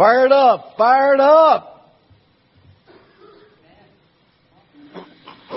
Fire 0.00 0.24
it 0.24 0.32
up! 0.32 0.76
Fire 0.78 1.12
it 1.12 1.20
up! 1.20 1.92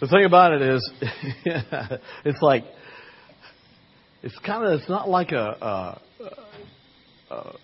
the 0.00 0.06
thing 0.08 0.24
about 0.24 0.52
it 0.52 0.62
is, 0.62 0.92
it's 2.24 2.40
like, 2.40 2.62
it's 4.22 4.38
kind 4.46 4.64
of, 4.64 4.78
it's 4.78 4.88
not 4.88 5.08
like 5.08 5.32
a, 5.32 5.98
a, 6.20 7.34
a 7.34 7.56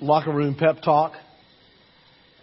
locker 0.00 0.30
room 0.30 0.54
pep 0.54 0.80
talk. 0.80 1.14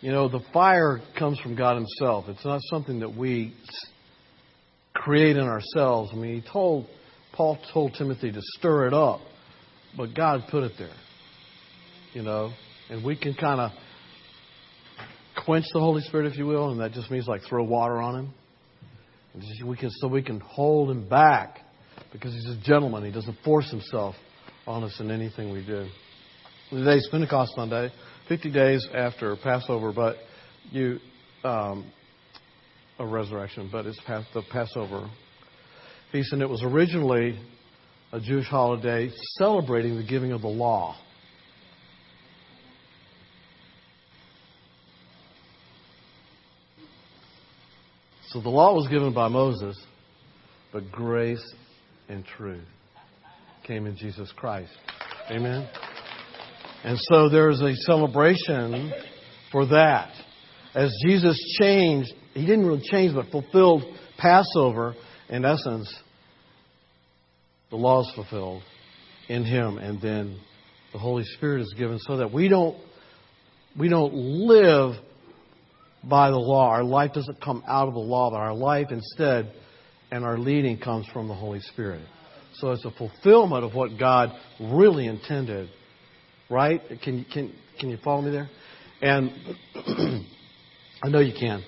You 0.02 0.12
know, 0.12 0.28
the 0.28 0.42
fire 0.52 1.00
comes 1.18 1.40
from 1.40 1.56
God 1.56 1.76
Himself. 1.76 2.26
It's 2.28 2.44
not 2.44 2.60
something 2.70 3.00
that 3.00 3.16
we 3.16 3.56
create 4.94 5.38
in 5.38 5.46
ourselves. 5.46 6.10
I 6.12 6.18
mean, 6.18 6.42
He 6.42 6.52
told, 6.52 6.88
Paul 7.32 7.60
told 7.72 7.94
Timothy 7.98 8.34
to 8.34 8.42
stir 8.58 8.88
it 8.88 8.94
up, 8.94 9.22
but 9.96 10.14
God 10.14 10.44
put 10.52 10.64
it 10.64 10.74
there 10.78 10.92
you 12.18 12.24
know, 12.24 12.52
and 12.90 13.06
we 13.06 13.16
can 13.16 13.36
kind 13.36 13.62
of 13.62 13.72
quench 15.46 15.66
the 15.72 15.80
Holy 15.80 16.02
Spirit, 16.02 16.26
if 16.26 16.36
you 16.36 16.48
will, 16.48 16.72
and 16.72 16.82
that 16.82 16.92
just 16.94 17.12
means 17.12 17.28
like 17.28 17.42
throw 17.48 17.64
water 17.64 18.02
on 18.02 18.16
him. 18.16 18.34
We 19.68 19.78
can, 19.78 19.92
so 19.92 20.08
we 20.08 20.24
can 20.24 20.40
hold 20.40 20.90
him 20.90 21.08
back 21.08 21.60
because 22.12 22.34
he's 22.34 22.48
a 22.48 22.60
gentleman. 22.64 23.06
He 23.06 23.12
doesn't 23.12 23.38
force 23.46 23.70
himself 23.70 24.16
on 24.66 24.84
us 24.84 25.00
in 25.00 25.12
anything 25.12 25.54
we 25.54 25.64
do. 25.64 25.88
Today's 26.72 27.08
Pentecost 27.12 27.52
Sunday, 27.56 27.92
50 28.30 28.52
days 28.52 28.88
after 28.96 29.36
Passover, 29.36 29.94
but 29.94 30.16
you, 30.72 30.98
um, 31.44 31.86
a 32.98 33.06
resurrection, 33.06 33.70
but 33.72 33.86
it's 33.86 34.00
past 34.08 34.26
the 34.34 34.42
Passover 34.52 35.08
feast, 36.12 36.34
and 36.34 36.42
it 36.42 36.50
was 36.50 36.64
originally 36.64 37.40
a 38.12 38.20
Jewish 38.20 38.48
holiday 38.48 39.12
celebrating 39.38 39.98
the 39.98 40.04
giving 40.04 40.32
of 40.32 40.42
the 40.42 40.48
law. 40.48 40.98
So 48.38 48.44
the 48.44 48.50
law 48.50 48.76
was 48.76 48.88
given 48.88 49.14
by 49.16 49.30
Moses, 49.30 49.76
but 50.72 50.92
grace 50.92 51.44
and 52.08 52.24
truth 52.24 52.68
came 53.64 53.88
in 53.88 53.98
Jesus 53.98 54.32
Christ. 54.36 54.72
Amen. 55.32 55.68
And 56.84 57.00
so 57.00 57.30
there's 57.30 57.62
a 57.62 57.74
celebration 57.78 58.94
for 59.52 59.66
that. 59.66 60.12
As 60.76 60.94
Jesus 61.04 61.36
changed, 61.60 62.14
he 62.36 62.42
didn't 62.42 62.68
really 62.68 62.88
change, 62.88 63.16
but 63.16 63.32
fulfilled 63.32 63.82
Passover, 64.20 64.94
in 65.30 65.44
essence, 65.44 65.92
the 67.72 67.76
law 67.76 68.02
is 68.02 68.12
fulfilled 68.14 68.62
in 69.30 69.46
him, 69.46 69.80
and 69.80 70.00
then 70.00 70.40
the 70.94 71.00
Holy 71.00 71.24
Spirit 71.24 71.62
is 71.62 71.74
given 71.76 71.98
so 71.98 72.18
that 72.18 72.32
we 72.32 72.50
don't 72.50 72.78
we 73.76 73.90
don't 73.90 74.14
live 74.14 74.94
by 76.10 76.30
the 76.30 76.38
law. 76.38 76.70
Our 76.70 76.84
life 76.84 77.14
doesn't 77.14 77.42
come 77.42 77.64
out 77.68 77.88
of 77.88 77.94
the 77.94 78.00
law, 78.00 78.32
but 78.32 78.38
our 78.38 78.54
life 78.54 78.88
instead 78.92 79.54
and 80.12 80.24
our 80.24 80.38
leading 80.38 80.78
comes 80.78 81.06
from 81.14 81.28
the 81.28 81.34
Holy 81.34 81.60
Spirit. 81.60 82.02
So 82.56 82.72
it's 82.72 82.86
a 82.86 82.92
fulfillment 82.92 83.64
of 83.64 83.76
what 83.76 84.00
God 84.00 84.32
really 84.60 85.08
intended. 85.08 85.70
Right? 86.50 86.82
Can, 87.04 87.26
can, 87.32 87.54
can 87.80 87.90
you 87.90 87.98
follow 88.04 88.22
me 88.22 88.32
there? 88.32 88.50
And 89.02 89.32
I 91.04 91.10
know 91.10 91.20
you 91.20 91.34
can. 91.38 91.64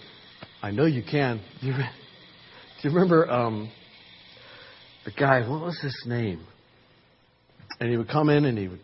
I 0.61 0.71
know 0.71 0.85
you 0.85 1.03
can. 1.03 1.41
Do 1.61 1.67
you, 1.67 1.73
do 1.73 2.87
you 2.87 2.95
remember 2.95 3.29
um, 3.29 3.69
the 5.03 5.11
guy, 5.11 5.47
what 5.47 5.61
was 5.61 5.77
his 5.81 6.03
name? 6.05 6.45
And 7.79 7.89
he 7.89 7.97
would 7.97 8.07
come 8.07 8.29
in 8.29 8.45
and 8.45 8.57
he 8.57 8.69
would 8.69 8.79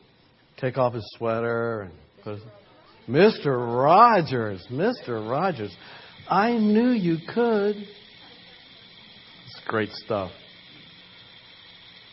take 0.58 0.78
off 0.78 0.94
his 0.94 1.06
sweater 1.18 1.84
and 1.84 1.94
put 2.24 2.34
his, 2.36 2.44
Mr. 3.08 3.48
Rogers, 3.48 4.66
Mr. 4.72 5.30
Rogers, 5.30 5.76
I 6.28 6.58
knew 6.58 6.90
you 6.90 7.18
could. 7.34 7.76
It's 7.76 9.62
great 9.68 9.92
stuff. 9.92 10.32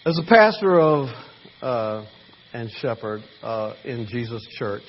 As 0.04 0.19
a 0.19 0.28
pastor 0.28 0.80
of 0.80 1.08
uh, 1.62 2.04
and 2.53 2.70
shepherd 2.70 3.22
uh, 3.42 3.75
in 3.84 4.06
Jesus 4.10 4.47
Church, 4.58 4.82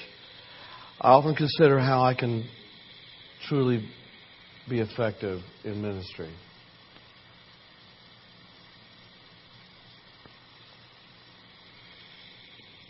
I 0.99 1.11
often 1.11 1.35
consider 1.35 1.79
how 1.79 2.03
I 2.03 2.13
can 2.13 2.47
truly 3.47 3.87
be 4.69 4.79
effective 4.79 5.41
in 5.63 5.81
ministry. 5.81 6.33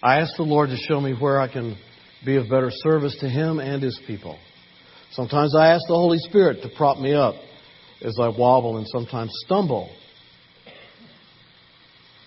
I 0.01 0.19
ask 0.19 0.35
the 0.35 0.43
Lord 0.43 0.69
to 0.69 0.75
show 0.75 0.99
me 0.99 1.13
where 1.13 1.39
I 1.39 1.47
can 1.47 1.77
be 2.25 2.37
of 2.37 2.49
better 2.49 2.69
service 2.71 3.15
to 3.19 3.29
Him 3.29 3.59
and 3.59 3.81
His 3.81 3.99
people. 4.07 4.37
Sometimes 5.11 5.55
I 5.55 5.73
ask 5.73 5.83
the 5.87 5.95
Holy 5.95 6.17
Spirit 6.19 6.63
to 6.63 6.69
prop 6.75 6.97
me 6.99 7.13
up 7.13 7.35
as 8.01 8.17
I 8.19 8.29
wobble 8.29 8.77
and 8.77 8.87
sometimes 8.87 9.31
stumble. 9.45 9.89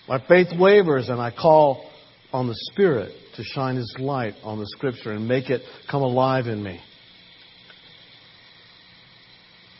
My 0.07 0.25
faith 0.25 0.47
wavers 0.57 1.09
and 1.09 1.19
I 1.19 1.31
call 1.31 1.89
on 2.31 2.47
the 2.47 2.55
Spirit 2.71 3.11
to 3.35 3.43
shine 3.43 3.75
His 3.75 3.93
light 3.99 4.35
on 4.43 4.59
the 4.59 4.67
Scripture 4.67 5.11
and 5.11 5.27
make 5.27 5.49
it 5.49 5.61
come 5.89 6.01
alive 6.01 6.47
in 6.47 6.63
me. 6.63 6.79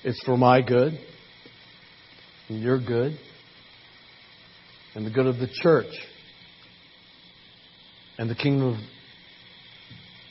It's 0.03 0.21
for 0.25 0.37
my 0.37 0.61
good, 0.61 0.99
and 2.49 2.61
your 2.61 2.79
good, 2.79 3.17
and 4.95 5.05
the 5.05 5.09
good 5.09 5.25
of 5.25 5.37
the 5.37 5.49
church, 5.61 5.93
and 8.17 8.29
the 8.29 8.35
kingdom 8.35 8.73
of 8.73 8.79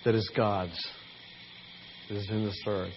that 0.06 0.14
is 0.14 0.30
God's, 0.36 0.88
that 2.08 2.16
is 2.16 2.30
in 2.30 2.44
this 2.44 2.62
earth. 2.64 2.92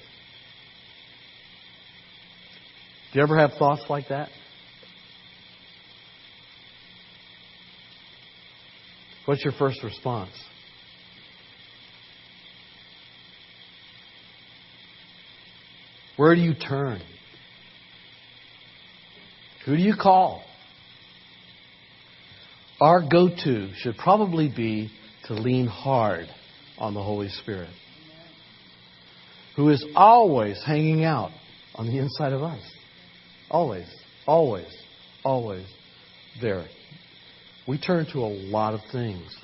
Do 3.12 3.18
you 3.18 3.24
ever 3.24 3.36
have 3.36 3.54
thoughts 3.58 3.82
like 3.90 4.10
that? 4.10 4.30
What's 9.26 9.44
your 9.44 9.54
first 9.54 9.84
response? 9.84 10.30
Where 16.16 16.36
do 16.36 16.42
you 16.42 16.54
turn? 16.54 17.02
Who 19.66 19.76
do 19.76 19.82
you 19.82 19.96
call? 20.00 20.44
Our 22.80 23.02
go 23.02 23.30
to 23.30 23.72
should 23.78 23.98
probably 23.98 24.48
be 24.48 24.92
to 25.26 25.34
lean 25.34 25.66
hard 25.66 26.28
on 26.80 26.94
the 26.94 27.04
Holy 27.04 27.30
Spirit, 27.30 27.70
who 29.56 29.70
is 29.70 29.86
always 29.96 30.62
hanging 30.66 31.04
out 31.04 31.32
on 31.76 31.88
the 31.88 31.98
inside 31.98 32.34
of 32.34 32.42
us. 32.42 32.62
Always, 33.52 33.88
always, 34.26 34.68
always 35.24 35.66
there. 36.42 36.66
We 37.68 37.78
turn 37.78 38.06
to 38.14 38.20
a 38.20 38.32
lot 38.50 38.74
of 38.74 38.80
things, 38.92 39.36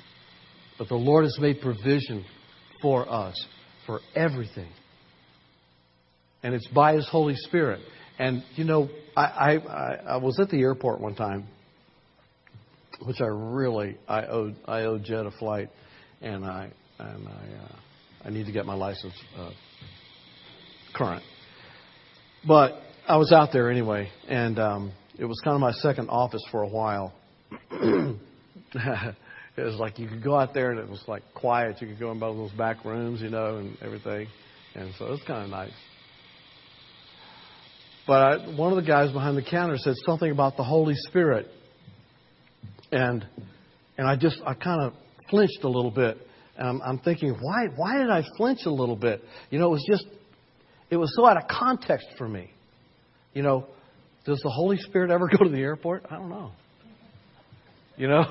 but 0.78 0.88
the 0.88 0.96
Lord 0.96 1.24
has 1.24 1.38
made 1.38 1.60
provision 1.60 2.24
for 2.80 3.08
us 3.08 3.46
for 3.86 4.00
everything. 4.14 4.68
And 6.42 6.54
it's 6.54 6.66
by 6.68 6.94
His 6.94 7.08
Holy 7.08 7.34
Spirit. 7.36 7.80
And, 8.18 8.44
you 8.54 8.64
know, 8.64 8.88
I, 9.16 9.22
I, 9.22 9.94
I 10.08 10.16
was 10.16 10.38
at 10.40 10.48
the 10.48 10.60
airport 10.60 11.00
one 11.00 11.14
time, 11.14 11.46
which 13.04 13.20
I 13.20 13.26
really, 13.26 13.98
I 14.08 14.24
owed, 14.26 14.56
I 14.66 14.82
owed 14.82 15.04
Jed 15.04 15.26
a 15.26 15.30
flight, 15.32 15.68
and 16.20 16.44
I, 16.44 16.72
and 16.98 17.28
I, 17.28 17.30
uh, 17.30 17.76
I 18.24 18.30
need 18.30 18.46
to 18.46 18.52
get 18.52 18.66
my 18.66 18.74
license 18.74 19.14
uh, 19.36 19.50
current. 20.94 21.22
But 22.46 22.80
I 23.08 23.16
was 23.16 23.32
out 23.32 23.50
there 23.52 23.70
anyway, 23.70 24.08
and 24.28 24.58
um, 24.58 24.92
it 25.18 25.24
was 25.24 25.40
kind 25.44 25.54
of 25.54 25.60
my 25.60 25.72
second 25.72 26.08
office 26.08 26.42
for 26.50 26.62
a 26.62 26.68
while. 26.68 27.12
it 27.70 28.16
was 29.56 29.76
like 29.76 29.98
you 29.98 30.08
could 30.08 30.22
go 30.22 30.36
out 30.36 30.54
there 30.54 30.70
and 30.70 30.80
it 30.80 30.88
was 30.88 31.02
like 31.06 31.22
quiet. 31.34 31.80
You 31.80 31.88
could 31.88 31.98
go 31.98 32.12
in 32.12 32.18
both 32.18 32.36
those 32.36 32.58
back 32.58 32.84
rooms, 32.84 33.20
you 33.20 33.30
know, 33.30 33.56
and 33.56 33.76
everything. 33.82 34.28
And 34.74 34.92
so 34.98 35.06
it 35.06 35.10
was 35.10 35.22
kind 35.26 35.44
of 35.44 35.50
nice. 35.50 35.72
But 38.06 38.22
I, 38.22 38.56
one 38.56 38.72
of 38.72 38.76
the 38.76 38.88
guys 38.88 39.10
behind 39.10 39.36
the 39.36 39.42
counter 39.42 39.76
said 39.78 39.94
something 40.04 40.30
about 40.30 40.56
the 40.56 40.62
Holy 40.62 40.94
Spirit, 40.94 41.48
and 42.92 43.26
and 43.98 44.06
I 44.06 44.16
just 44.16 44.40
I 44.46 44.54
kind 44.54 44.82
of 44.82 44.92
flinched 45.28 45.64
a 45.64 45.68
little 45.68 45.90
bit 45.90 46.18
I'm, 46.58 46.80
I'm 46.82 46.98
thinking, 46.98 47.36
why, 47.40 47.66
why 47.74 47.98
did 47.98 48.10
I 48.10 48.22
flinch 48.36 48.60
a 48.66 48.70
little 48.70 48.96
bit? 48.96 49.22
You 49.50 49.58
know, 49.58 49.66
it 49.66 49.70
was 49.70 49.86
just, 49.88 50.06
it 50.90 50.96
was 50.96 51.12
so 51.16 51.26
out 51.26 51.36
of 51.36 51.48
context 51.48 52.06
for 52.16 52.28
me. 52.28 52.50
You 53.34 53.42
know, 53.42 53.66
does 54.24 54.40
the 54.42 54.50
Holy 54.50 54.78
Spirit 54.78 55.10
ever 55.10 55.28
go 55.38 55.44
to 55.44 55.50
the 55.50 55.60
airport? 55.60 56.06
I 56.10 56.16
don't 56.16 56.30
know. 56.30 56.52
You 57.96 58.08
know? 58.08 58.24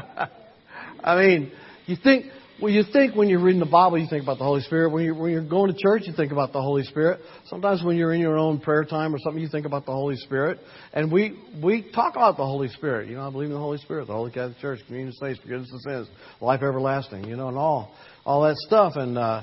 I 1.04 1.16
mean, 1.16 1.52
you 1.86 1.96
think, 2.02 2.26
well, 2.60 2.72
you 2.72 2.82
think 2.92 3.14
when 3.14 3.28
you're 3.28 3.42
reading 3.42 3.60
the 3.60 3.66
Bible, 3.66 3.98
you 3.98 4.08
think 4.08 4.22
about 4.22 4.38
the 4.38 4.44
Holy 4.44 4.62
Spirit. 4.62 4.90
When 4.90 5.04
you're, 5.04 5.14
when 5.14 5.30
you're 5.30 5.48
going 5.48 5.72
to 5.72 5.78
church, 5.78 6.02
you 6.06 6.12
think 6.12 6.32
about 6.32 6.52
the 6.52 6.60
Holy 6.60 6.82
Spirit. 6.82 7.20
Sometimes 7.46 7.84
when 7.84 7.96
you're 7.96 8.12
in 8.12 8.20
your 8.20 8.36
own 8.36 8.58
prayer 8.58 8.84
time 8.84 9.14
or 9.14 9.18
something, 9.18 9.40
you 9.40 9.48
think 9.48 9.66
about 9.66 9.86
the 9.86 9.92
Holy 9.92 10.16
Spirit. 10.16 10.58
And 10.92 11.12
we, 11.12 11.40
we 11.62 11.90
talk 11.92 12.16
about 12.16 12.36
the 12.36 12.44
Holy 12.44 12.68
Spirit. 12.68 13.08
You 13.08 13.16
know, 13.16 13.26
I 13.26 13.30
believe 13.30 13.48
in 13.48 13.54
the 13.54 13.60
Holy 13.60 13.78
Spirit, 13.78 14.06
the 14.06 14.12
Holy 14.12 14.32
Catholic 14.32 14.58
Church, 14.58 14.80
communion 14.86 15.08
of 15.08 15.14
saints, 15.14 15.40
forgiveness 15.40 15.70
of 15.72 15.80
sins, 15.82 16.08
life 16.40 16.62
everlasting, 16.62 17.28
you 17.28 17.36
know, 17.36 17.48
and 17.48 17.56
all, 17.56 17.94
all 18.26 18.42
that 18.42 18.56
stuff. 18.56 18.94
And 18.96 19.16
uh, 19.16 19.42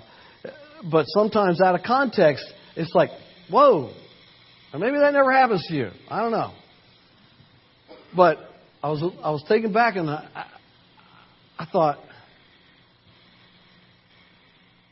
but 0.92 1.06
sometimes 1.08 1.62
out 1.62 1.76
of 1.76 1.84
context, 1.84 2.46
it's 2.76 2.94
like, 2.94 3.10
whoa, 3.50 3.92
or 4.74 4.80
maybe 4.80 4.98
that 4.98 5.14
never 5.14 5.32
happens 5.32 5.66
to 5.68 5.74
you. 5.74 5.90
I 6.10 6.20
don't 6.20 6.32
know. 6.32 6.52
But 8.16 8.40
I 8.84 8.90
was 8.90 9.02
I 9.24 9.32
was 9.32 9.44
taken 9.48 9.72
back, 9.72 9.96
and 9.96 10.10
I, 10.10 10.48
I 11.58 11.66
thought, 11.66 12.00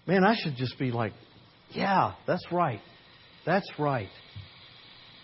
man, 0.06 0.24
I 0.24 0.36
should 0.36 0.56
just 0.56 0.78
be 0.78 0.92
like, 0.92 1.14
yeah, 1.72 2.14
that's 2.28 2.44
right, 2.52 2.82
that's 3.46 3.68
right. 3.80 4.10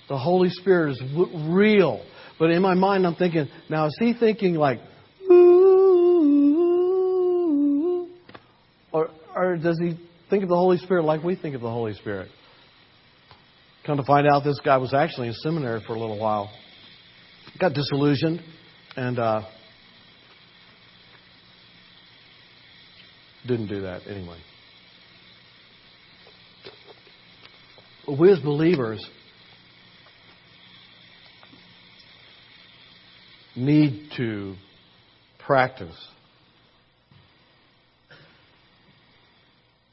The 0.07 0.17
Holy 0.17 0.49
Spirit 0.49 0.91
is 0.93 0.99
w- 1.13 1.53
real. 1.53 2.03
But 2.39 2.51
in 2.51 2.61
my 2.61 2.73
mind, 2.73 3.05
I'm 3.05 3.15
thinking, 3.15 3.47
now 3.69 3.85
is 3.87 3.95
he 3.99 4.13
thinking 4.13 4.55
like, 4.55 4.79
ooh, 5.29 5.69
or 8.91 9.09
or 9.35 9.57
does 9.57 9.77
he 9.79 9.99
think 10.29 10.43
of 10.43 10.49
the 10.49 10.55
Holy 10.55 10.77
Spirit 10.77 11.03
like 11.03 11.23
we 11.23 11.35
think 11.35 11.55
of 11.55 11.61
the 11.61 11.69
Holy 11.69 11.93
Spirit? 11.93 12.29
Come 13.85 13.97
to 13.97 14.03
find 14.03 14.27
out, 14.27 14.43
this 14.43 14.59
guy 14.63 14.77
was 14.77 14.93
actually 14.93 15.27
in 15.27 15.33
seminary 15.33 15.81
for 15.85 15.93
a 15.93 15.99
little 15.99 16.19
while. 16.19 16.51
Got 17.59 17.73
disillusioned, 17.73 18.41
and 18.95 19.19
uh, 19.19 19.41
didn't 23.47 23.67
do 23.67 23.81
that 23.81 24.07
anyway. 24.07 24.37
We 28.17 28.31
as 28.31 28.39
believers 28.39 29.07
need 33.55 34.09
to 34.17 34.55
practice 35.45 35.95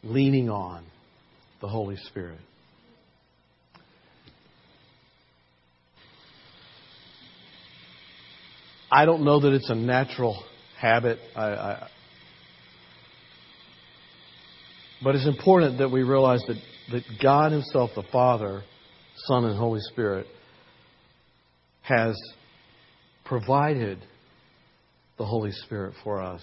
leaning 0.02 0.48
on 0.48 0.84
the 1.60 1.68
Holy 1.68 1.96
Spirit. 1.96 2.38
I 8.90 9.04
don't 9.04 9.24
know 9.24 9.40
that 9.40 9.52
it's 9.52 9.68
a 9.68 9.74
natural 9.74 10.42
habit. 10.78 11.18
I, 11.34 11.44
I, 11.44 11.88
but 15.02 15.16
it's 15.16 15.26
important 15.26 15.78
that 15.78 15.90
we 15.90 16.02
realize 16.02 16.40
that, 16.46 16.56
that 16.92 17.02
God 17.22 17.52
Himself, 17.52 17.90
the 17.94 18.04
Father, 18.12 18.62
Son, 19.26 19.44
and 19.44 19.58
Holy 19.58 19.80
Spirit, 19.80 20.26
has 21.82 22.16
provided 23.24 23.98
the 25.18 25.24
Holy 25.24 25.52
Spirit 25.52 25.94
for 26.04 26.22
us, 26.22 26.42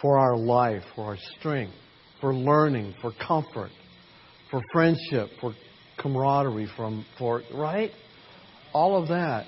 for 0.00 0.18
our 0.18 0.36
life, 0.36 0.82
for 0.94 1.04
our 1.04 1.18
strength, 1.38 1.74
for 2.20 2.34
learning, 2.34 2.94
for 3.00 3.12
comfort, 3.26 3.70
for 4.50 4.60
friendship, 4.72 5.30
for 5.40 5.54
camaraderie, 5.98 6.68
from 6.76 7.04
for 7.18 7.42
right, 7.54 7.90
all 8.72 9.00
of 9.00 9.08
that. 9.08 9.46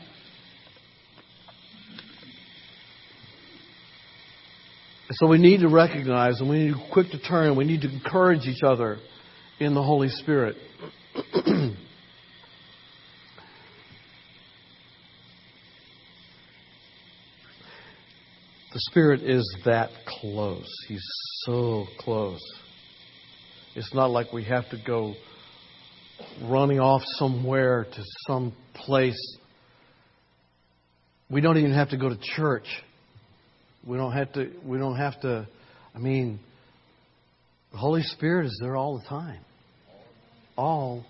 So 5.12 5.26
we 5.26 5.36
need 5.38 5.60
to 5.60 5.68
recognize 5.68 6.40
and 6.40 6.48
we 6.48 6.58
need 6.58 6.72
to 6.72 6.78
be 6.78 6.84
quick 6.90 7.10
to 7.10 7.18
turn. 7.18 7.54
We 7.56 7.64
need 7.64 7.82
to 7.82 7.90
encourage 7.90 8.46
each 8.46 8.62
other 8.62 8.98
in 9.64 9.74
the 9.74 9.82
Holy 9.82 10.08
Spirit. 10.08 10.56
The 18.72 18.80
Spirit 18.90 19.22
is 19.22 19.44
that 19.66 19.90
close. 20.06 20.66
He's 20.88 21.06
so 21.44 21.84
close. 21.98 22.40
It's 23.74 23.92
not 23.92 24.10
like 24.10 24.32
we 24.32 24.44
have 24.44 24.68
to 24.70 24.78
go 24.86 25.14
running 26.42 26.80
off 26.80 27.02
somewhere 27.18 27.84
to 27.84 28.02
some 28.26 28.54
place. 28.74 29.36
We 31.30 31.42
don't 31.42 31.58
even 31.58 31.74
have 31.74 31.90
to 31.90 31.98
go 31.98 32.08
to 32.08 32.18
church. 32.34 32.66
We 33.86 33.98
don't 33.98 34.12
have 34.12 34.32
to 34.34 34.50
we 34.64 34.78
don't 34.78 34.96
have 34.96 35.20
to 35.20 35.46
I 35.94 35.98
mean 35.98 36.40
the 37.72 37.78
Holy 37.78 38.02
Spirit 38.02 38.46
is 38.46 38.58
there 38.62 38.76
all 38.76 38.98
the 38.98 39.04
time. 39.06 39.40
All 40.56 41.04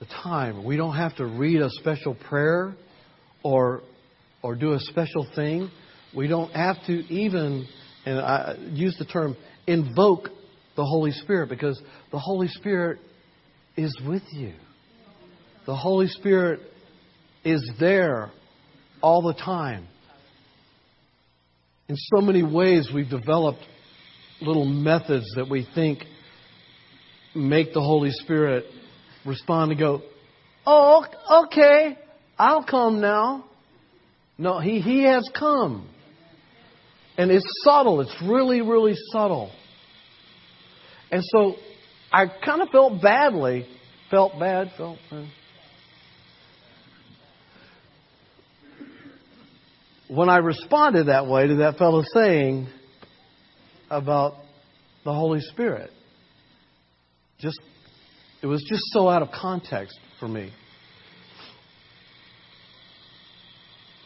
the 0.00 0.06
time. 0.06 0.64
We 0.64 0.76
don't 0.76 0.96
have 0.96 1.16
to 1.16 1.26
read 1.26 1.60
a 1.60 1.70
special 1.70 2.14
prayer 2.14 2.74
or 3.42 3.82
or 4.42 4.54
do 4.54 4.74
a 4.74 4.78
special 4.78 5.26
thing. 5.34 5.70
We 6.14 6.28
don't 6.28 6.52
have 6.52 6.76
to 6.86 6.92
even, 6.92 7.66
and 8.04 8.18
I 8.20 8.56
use 8.72 8.94
the 8.98 9.06
term, 9.06 9.36
invoke 9.66 10.28
the 10.76 10.84
Holy 10.84 11.12
Spirit 11.12 11.48
because 11.48 11.80
the 12.12 12.18
Holy 12.18 12.48
Spirit 12.48 12.98
is 13.76 13.96
with 14.06 14.22
you. 14.32 14.52
The 15.66 15.74
Holy 15.74 16.08
Spirit 16.08 16.60
is 17.42 17.68
there 17.80 18.30
all 19.00 19.22
the 19.22 19.32
time. 19.32 19.88
In 21.88 21.96
so 21.96 22.20
many 22.20 22.42
ways, 22.42 22.90
we've 22.94 23.08
developed 23.08 23.60
little 24.42 24.66
methods 24.66 25.26
that 25.36 25.48
we 25.48 25.66
think 25.74 26.00
make 27.34 27.72
the 27.72 27.80
Holy 27.80 28.10
Spirit 28.10 28.64
respond 29.24 29.72
and 29.72 29.80
go, 29.80 30.02
Oh, 30.66 31.04
okay, 31.46 31.98
I'll 32.38 32.64
come 32.64 33.00
now. 33.00 33.44
No, 34.38 34.58
he, 34.58 34.80
he 34.80 35.04
has 35.04 35.28
come. 35.38 35.88
And 37.16 37.30
it's 37.30 37.46
subtle. 37.62 38.00
It's 38.00 38.14
really, 38.22 38.60
really 38.60 38.94
subtle. 39.12 39.52
And 41.10 41.22
so 41.24 41.54
I 42.12 42.26
kind 42.26 42.62
of 42.62 42.70
felt 42.70 43.00
badly. 43.00 43.66
Felt 44.10 44.38
bad, 44.38 44.72
felt. 44.76 44.98
Uh, 45.12 45.24
when 50.08 50.28
I 50.28 50.38
responded 50.38 51.04
that 51.04 51.26
way 51.26 51.46
to 51.46 51.56
that 51.56 51.76
fellow 51.78 52.02
saying 52.12 52.68
about 53.90 54.34
the 55.04 55.12
Holy 55.12 55.40
Spirit, 55.40 55.90
just 57.44 57.60
it 58.42 58.46
was 58.46 58.64
just 58.68 58.82
so 58.92 59.08
out 59.08 59.22
of 59.22 59.28
context 59.30 59.98
for 60.18 60.26
me. 60.26 60.50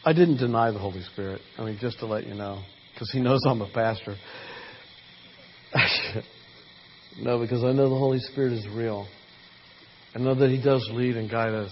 I 0.05 0.13
didn't 0.13 0.37
deny 0.37 0.71
the 0.71 0.79
Holy 0.79 1.01
Spirit. 1.01 1.41
I 1.57 1.63
mean, 1.65 1.77
just 1.81 1.99
to 1.99 2.05
let 2.05 2.27
you 2.27 2.35
know 2.35 2.61
because 2.93 3.09
he 3.11 3.19
knows 3.19 3.39
I'm 3.47 3.61
a 3.61 3.69
pastor. 3.71 4.15
no, 7.21 7.39
because 7.39 7.63
I 7.63 7.71
know 7.71 7.89
the 7.89 7.97
Holy 7.97 8.19
Spirit 8.19 8.53
is 8.53 8.67
real. 8.67 9.07
I 10.13 10.19
know 10.19 10.35
that 10.35 10.49
He 10.49 10.61
does 10.61 10.87
lead 10.91 11.15
and 11.15 11.29
guide 11.29 11.53
us. 11.53 11.71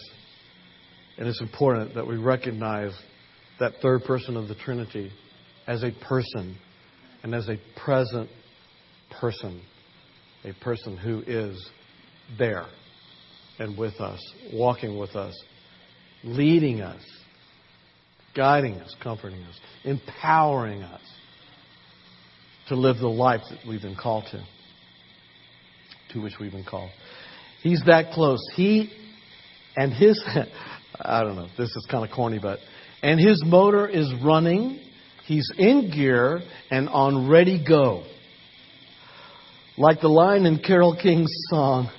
And 1.18 1.28
it's 1.28 1.42
important 1.42 1.96
that 1.96 2.06
we 2.08 2.16
recognize 2.16 2.92
that 3.60 3.74
third 3.82 4.04
person 4.04 4.38
of 4.38 4.48
the 4.48 4.56
Trinity 4.56 5.12
as 5.66 5.84
a 5.84 5.92
person 6.08 6.56
and 7.24 7.34
as 7.34 7.50
a 7.50 7.58
present 7.84 8.30
person. 9.20 9.62
A 10.48 10.54
person 10.64 10.96
who 10.96 11.24
is 11.28 11.70
there 12.38 12.68
and 13.60 13.78
with 13.78 14.00
us, 14.00 14.22
walking 14.54 14.98
with 14.98 15.14
us, 15.18 15.38
leading 16.24 16.80
us, 16.80 17.02
guiding 18.34 18.76
us, 18.76 18.96
comforting 19.04 19.42
us, 19.44 19.60
empowering 19.84 20.84
us 20.84 21.02
to 22.70 22.76
live 22.76 22.98
the 22.98 23.08
life 23.08 23.42
that 23.50 23.60
we've 23.68 23.82
been 23.82 23.98
called 24.02 24.24
to, 24.32 24.42
to 26.14 26.22
which 26.22 26.34
we've 26.40 26.54
been 26.54 26.64
called. 26.64 26.92
He's 27.62 27.84
that 27.86 28.14
close. 28.14 28.40
He 28.56 28.90
and 29.76 29.92
his, 29.92 30.24
I 31.02 31.24
don't 31.24 31.36
know, 31.36 31.50
this 31.58 31.76
is 31.76 31.86
kind 31.92 32.06
of 32.10 32.16
corny, 32.16 32.40
but, 32.40 32.60
and 33.02 33.20
his 33.20 33.44
motor 33.46 33.86
is 33.86 34.14
running. 34.24 34.80
He's 35.26 35.52
in 35.58 35.92
gear 35.92 36.40
and 36.72 36.88
on 36.88 37.28
ready 37.28 37.62
go. 37.62 38.06
Like 39.80 40.02
the 40.02 40.08
line 40.08 40.48
in 40.48 40.58
Carole 40.58 40.98
King's 41.00 41.32
song, 41.52 41.92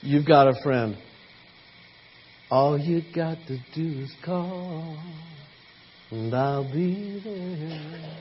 You've 0.00 0.24
Got 0.24 0.46
a 0.46 0.54
Friend. 0.62 0.96
All 2.52 2.78
you 2.78 3.02
got 3.12 3.38
to 3.48 3.58
do 3.74 4.02
is 4.02 4.14
call, 4.24 4.96
and 6.12 6.32
I'll 6.32 6.72
be 6.72 7.20
there. 7.24 8.16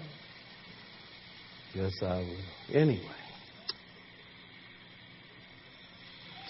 Yes, 1.75 1.91
I 2.01 2.17
will. 2.17 2.37
Anyway. 2.73 3.05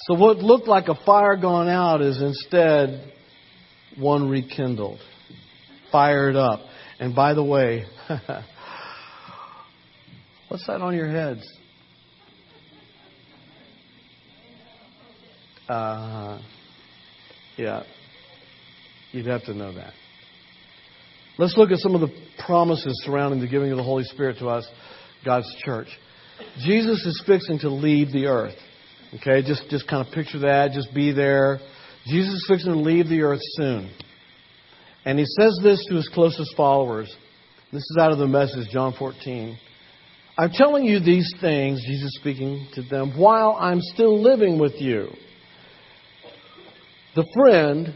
So 0.08 0.14
what 0.14 0.38
looked 0.38 0.70
like 0.70 0.88
a 0.88 0.96
fire 1.06 1.36
gone 1.36 1.68
out 1.68 2.02
is 2.02 2.22
instead 2.22 3.12
one 3.98 4.30
rekindled, 4.30 5.00
fired 5.92 6.38
up. 6.38 6.62
And 7.00 7.14
by 7.14 7.34
the 7.34 7.44
way, 7.44 7.86
what's 10.48 10.66
that 10.68 10.80
on 10.80 10.96
your 10.96 11.10
heads? 11.10 11.46
Uh, 15.68 16.40
yeah, 17.58 17.84
you'd 19.12 19.26
have 19.26 19.44
to 19.46 19.54
know 19.54 19.74
that. 19.74 19.94
Let's 21.38 21.58
look 21.58 21.72
at 21.72 21.80
some 21.80 21.96
of 21.96 22.02
the 22.02 22.14
promises 22.46 23.02
surrounding 23.06 23.42
the 23.42 23.48
giving 23.48 23.72
of 23.72 23.78
the 23.78 23.84
Holy 23.84 24.04
Spirit 24.04 24.38
to 24.40 24.48
us. 24.48 24.68
God's 25.26 25.54
church. 25.66 25.88
Jesus 26.60 27.06
is 27.06 27.24
fixing 27.26 27.60
to 27.60 27.70
leave 27.70 28.12
the 28.12 28.28
earth. 28.28 28.56
Okay, 29.16 29.42
just, 29.46 29.68
just 29.70 29.88
kind 29.88 30.06
of 30.06 30.14
picture 30.14 30.40
that. 30.40 30.72
Just 30.74 30.94
be 30.94 31.12
there. 31.12 31.60
Jesus 32.06 32.34
is 32.36 32.46
fixing 32.48 32.72
to 32.72 32.80
leave 32.80 33.08
the 33.08 33.22
earth 33.22 33.42
soon. 33.54 33.92
And 35.04 35.20
he 35.20 35.26
says 35.26 35.60
this 35.64 35.84
to 35.90 35.96
his 35.96 36.10
closest 36.10 36.56
followers. 36.56 37.14
This 37.72 37.82
is 37.82 37.98
out 38.00 38.12
of 38.12 38.18
the 38.18 38.28
message, 38.28 38.70
John 38.72 38.94
14. 38.98 39.58
I'm 40.38 40.52
telling 40.52 40.86
you 40.86 41.00
these 41.00 41.34
things, 41.42 41.82
Jesus 41.86 42.12
speaking 42.16 42.68
to 42.74 42.82
them, 42.82 43.18
while 43.18 43.58
I'm 43.60 43.80
still 43.82 44.22
living 44.22 44.60
with 44.60 44.74
you. 44.80 45.10
The 47.16 47.26
friend, 47.34 47.94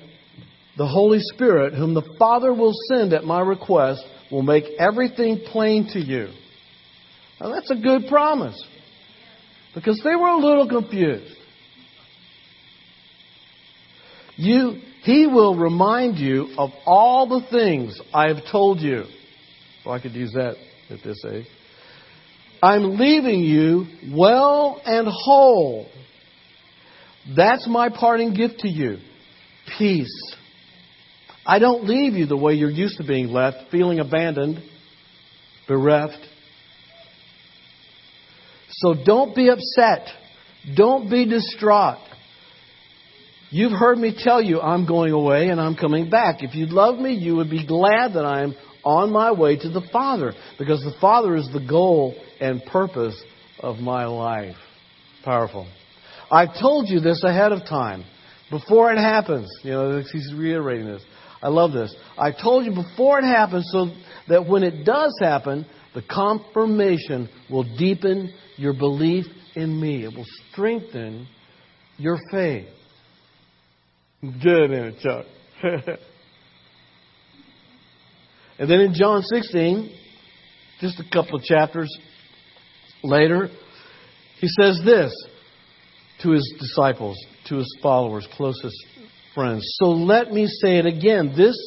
the 0.78 0.88
Holy 0.88 1.20
Spirit, 1.20 1.74
whom 1.74 1.94
the 1.94 2.16
Father 2.18 2.54
will 2.54 2.74
send 2.90 3.14
at 3.14 3.26
my 3.26 3.42
request, 3.42 4.04
will 4.32 4.44
make 4.44 4.64
everything 4.80 5.42
plain 5.46 5.90
to 5.94 6.00
you. 6.00 6.30
Now 7.42 7.54
that's 7.54 7.70
a 7.70 7.76
good 7.76 8.04
promise. 8.08 8.62
Because 9.76 10.02
they 10.04 10.16
were 10.16 10.30
a 10.30 10.38
little 10.38 10.68
confused. 10.68 11.36
You, 14.38 14.80
he 15.04 15.28
will 15.28 15.56
remind 15.58 16.18
you 16.18 16.56
of 16.58 16.70
all 16.86 17.28
the 17.28 17.46
things 17.52 18.00
I 18.14 18.30
have 18.30 18.44
told 18.50 18.80
you. 18.80 19.04
Well, 19.86 19.96
I 19.96 20.00
could 20.00 20.14
use 20.14 20.32
that 20.34 20.56
at 20.90 21.04
this 21.04 21.22
age. 21.30 21.46
I'm 22.64 22.98
leaving 22.98 23.42
you 23.42 23.86
well 24.14 24.82
and 24.86 25.08
whole. 25.10 25.88
That's 27.36 27.68
my 27.68 27.90
parting 27.90 28.34
gift 28.34 28.60
to 28.60 28.70
you. 28.70 28.98
Peace. 29.78 30.36
I 31.46 31.60
don't 31.60 31.86
leave 31.86 32.14
you 32.14 32.26
the 32.26 32.38
way 32.38 32.54
you're 32.54 32.70
used 32.70 32.98
to 32.98 33.04
being 33.04 33.30
left, 33.30 33.72
feeling 33.72 34.00
abandoned, 34.00 34.62
bereft. 35.68 36.20
So 38.70 38.94
don't 39.06 39.36
be 39.36 39.50
upset. 39.50 40.08
Don't 40.76 41.10
be 41.10 41.26
distraught. 41.26 41.98
You've 43.52 43.72
heard 43.72 43.98
me 43.98 44.16
tell 44.16 44.42
you 44.42 44.62
I'm 44.62 44.86
going 44.86 45.12
away 45.12 45.50
and 45.50 45.60
I'm 45.60 45.76
coming 45.76 46.10
back. 46.10 46.44
If 46.44 46.54
you 46.54 46.68
love 46.68 47.00
me, 47.00 47.14
you 47.14 47.38
would 47.38 47.50
be 47.50 47.66
glad 47.66 48.14
that 48.14 48.26
I'm 48.26 48.56
on 48.84 49.12
my 49.12 49.32
way 49.32 49.58
to 49.58 49.70
the 49.70 49.82
Father 49.92 50.34
because 50.60 50.82
the 50.82 50.94
Father 51.02 51.36
is 51.36 51.50
the 51.52 51.66
goal 51.68 52.16
and 52.40 52.64
purpose 52.64 53.20
of 53.60 53.78
my 53.78 54.06
life. 54.06 54.56
Powerful. 55.26 55.68
I've 56.32 56.60
told 56.62 56.90
you 56.90 57.00
this 57.00 57.24
ahead 57.24 57.52
of 57.52 57.62
time, 57.68 58.06
before 58.50 58.92
it 58.92 58.98
happens. 58.98 59.48
You 59.64 59.72
know, 59.72 60.04
he's 60.12 60.34
reiterating 60.34 60.88
this. 60.88 61.04
I 61.42 61.48
love 61.48 61.72
this. 61.72 61.96
I 62.18 62.32
told 62.32 62.66
you 62.66 62.74
before 62.74 63.20
it 63.20 63.26
happens 63.26 63.70
so 63.72 63.92
that 64.28 64.48
when 64.48 64.64
it 64.64 64.84
does 64.84 65.16
happen, 65.22 65.66
the 65.96 66.02
confirmation 66.02 67.30
will 67.50 67.64
deepen 67.78 68.34
your 68.58 68.74
belief 68.74 69.26
in 69.56 69.80
me. 69.80 70.04
It 70.04 70.14
will 70.16 70.26
strengthen 70.52 71.28
your 71.98 72.18
faith. 72.32 72.68
Good 74.22 74.72
in 74.72 74.84
it, 74.84 75.00
Chuck. 75.00 75.26
and 78.60 78.70
then 78.70 78.82
in 78.82 78.94
John 78.94 79.24
16, 79.24 79.90
just 80.82 81.00
a 81.00 81.10
couple 81.12 81.38
of 81.38 81.44
chapters 81.44 81.90
later, 83.02 83.50
he 84.40 84.48
says 84.60 84.82
this 84.86 85.14
to 86.22 86.32
his 86.32 86.54
disciples, 86.60 87.18
to 87.50 87.58
his 87.58 87.78
followers, 87.82 88.28
closest 88.34 88.76
friends. 89.36 89.64
So 89.80 89.90
let 89.90 90.32
me 90.32 90.48
say 90.48 90.78
it 90.78 90.86
again 90.86 91.34
this 91.36 91.58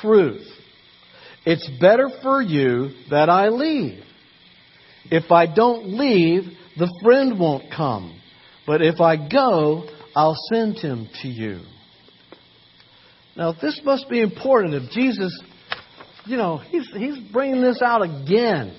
truth. 0.00 0.46
It's 1.46 1.68
better 1.80 2.08
for 2.22 2.42
you 2.42 2.90
that 3.10 3.30
I 3.30 3.48
leave. 3.48 4.02
If 5.10 5.32
I 5.32 5.46
don't 5.52 5.98
leave, 5.98 6.44
the 6.78 6.92
friend 7.02 7.38
won't 7.40 7.72
come. 7.74 8.20
But 8.66 8.82
if 8.82 9.00
I 9.00 9.16
go, 9.16 9.88
I'll 10.14 10.36
send 10.52 10.76
him 10.76 11.08
to 11.22 11.28
you. 11.28 11.60
Now, 13.36 13.52
this 13.52 13.80
must 13.84 14.08
be 14.10 14.20
important 14.20 14.74
if 14.74 14.90
Jesus, 14.90 15.42
you 16.26 16.36
know, 16.36 16.58
he's, 16.58 16.86
he's 16.94 17.18
bringing 17.32 17.62
this 17.62 17.80
out 17.80 18.02
again. 18.02 18.76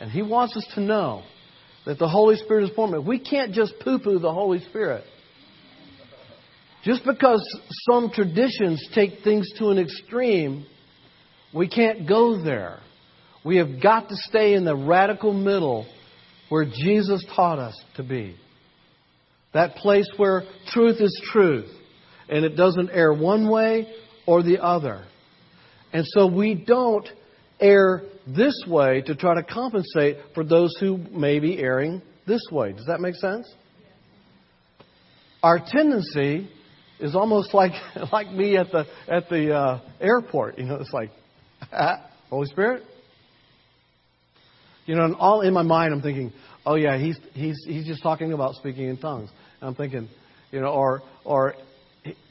And 0.00 0.10
he 0.10 0.22
wants 0.22 0.56
us 0.56 0.66
to 0.74 0.80
know 0.80 1.22
that 1.84 1.98
the 1.98 2.08
Holy 2.08 2.36
Spirit 2.36 2.64
is 2.64 2.70
forming. 2.74 3.04
We 3.04 3.18
can't 3.18 3.52
just 3.52 3.74
poo 3.80 3.98
poo 3.98 4.18
the 4.18 4.32
Holy 4.32 4.60
Spirit. 4.60 5.04
Just 6.84 7.04
because 7.04 7.42
some 7.88 8.10
traditions 8.10 8.88
take 8.94 9.22
things 9.22 9.48
to 9.58 9.68
an 9.68 9.78
extreme, 9.78 10.66
we 11.54 11.68
can't 11.68 12.08
go 12.08 12.42
there. 12.42 12.80
We 13.44 13.56
have 13.58 13.80
got 13.80 14.08
to 14.08 14.16
stay 14.16 14.54
in 14.54 14.64
the 14.64 14.74
radical 14.74 15.32
middle 15.32 15.86
where 16.48 16.64
Jesus 16.64 17.24
taught 17.34 17.58
us 17.58 17.80
to 17.96 18.02
be. 18.02 18.36
That 19.54 19.76
place 19.76 20.08
where 20.16 20.42
truth 20.68 21.00
is 21.00 21.20
truth 21.32 21.70
and 22.28 22.44
it 22.44 22.56
doesn't 22.56 22.90
err 22.90 23.12
one 23.12 23.48
way 23.48 23.92
or 24.26 24.42
the 24.42 24.62
other. 24.62 25.04
And 25.92 26.04
so 26.06 26.26
we 26.26 26.54
don't 26.54 27.06
err 27.60 28.02
this 28.26 28.64
way 28.66 29.02
to 29.02 29.14
try 29.14 29.34
to 29.34 29.42
compensate 29.42 30.16
for 30.34 30.44
those 30.44 30.74
who 30.80 30.96
may 30.96 31.38
be 31.38 31.58
erring 31.58 32.02
this 32.26 32.42
way. 32.50 32.72
Does 32.72 32.86
that 32.86 33.00
make 33.00 33.16
sense? 33.16 33.52
Our 35.42 35.58
tendency 35.58 36.48
is 37.02 37.14
almost 37.16 37.52
like 37.52 37.72
like 38.12 38.30
me 38.30 38.56
at 38.56 38.70
the 38.70 38.86
at 39.08 39.28
the 39.28 39.54
uh, 39.54 39.80
airport. 40.00 40.58
You 40.58 40.64
know, 40.64 40.76
it's 40.76 40.92
like 40.92 41.10
Holy 42.30 42.46
Spirit. 42.46 42.84
You 44.86 44.96
know, 44.96 45.04
and 45.04 45.14
all 45.16 45.42
in 45.42 45.52
my 45.52 45.62
mind, 45.62 45.92
I'm 45.92 46.02
thinking, 46.02 46.32
oh 46.64 46.76
yeah, 46.76 46.98
he's 46.98 47.18
he's 47.34 47.56
he's 47.66 47.86
just 47.86 48.02
talking 48.02 48.32
about 48.32 48.54
speaking 48.54 48.86
in 48.88 48.96
tongues. 48.96 49.30
And 49.60 49.68
I'm 49.68 49.74
thinking, 49.74 50.08
you 50.50 50.60
know, 50.60 50.68
or 50.68 51.02
or 51.24 51.54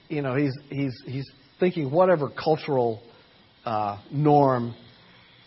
you 0.10 0.22
know, 0.22 0.36
he's 0.36 0.58
he's 0.70 1.04
he's 1.06 1.30
thinking 1.60 1.92
whatever 1.92 2.30
cultural 2.30 3.02
uh, 3.66 4.02
norm 4.12 4.74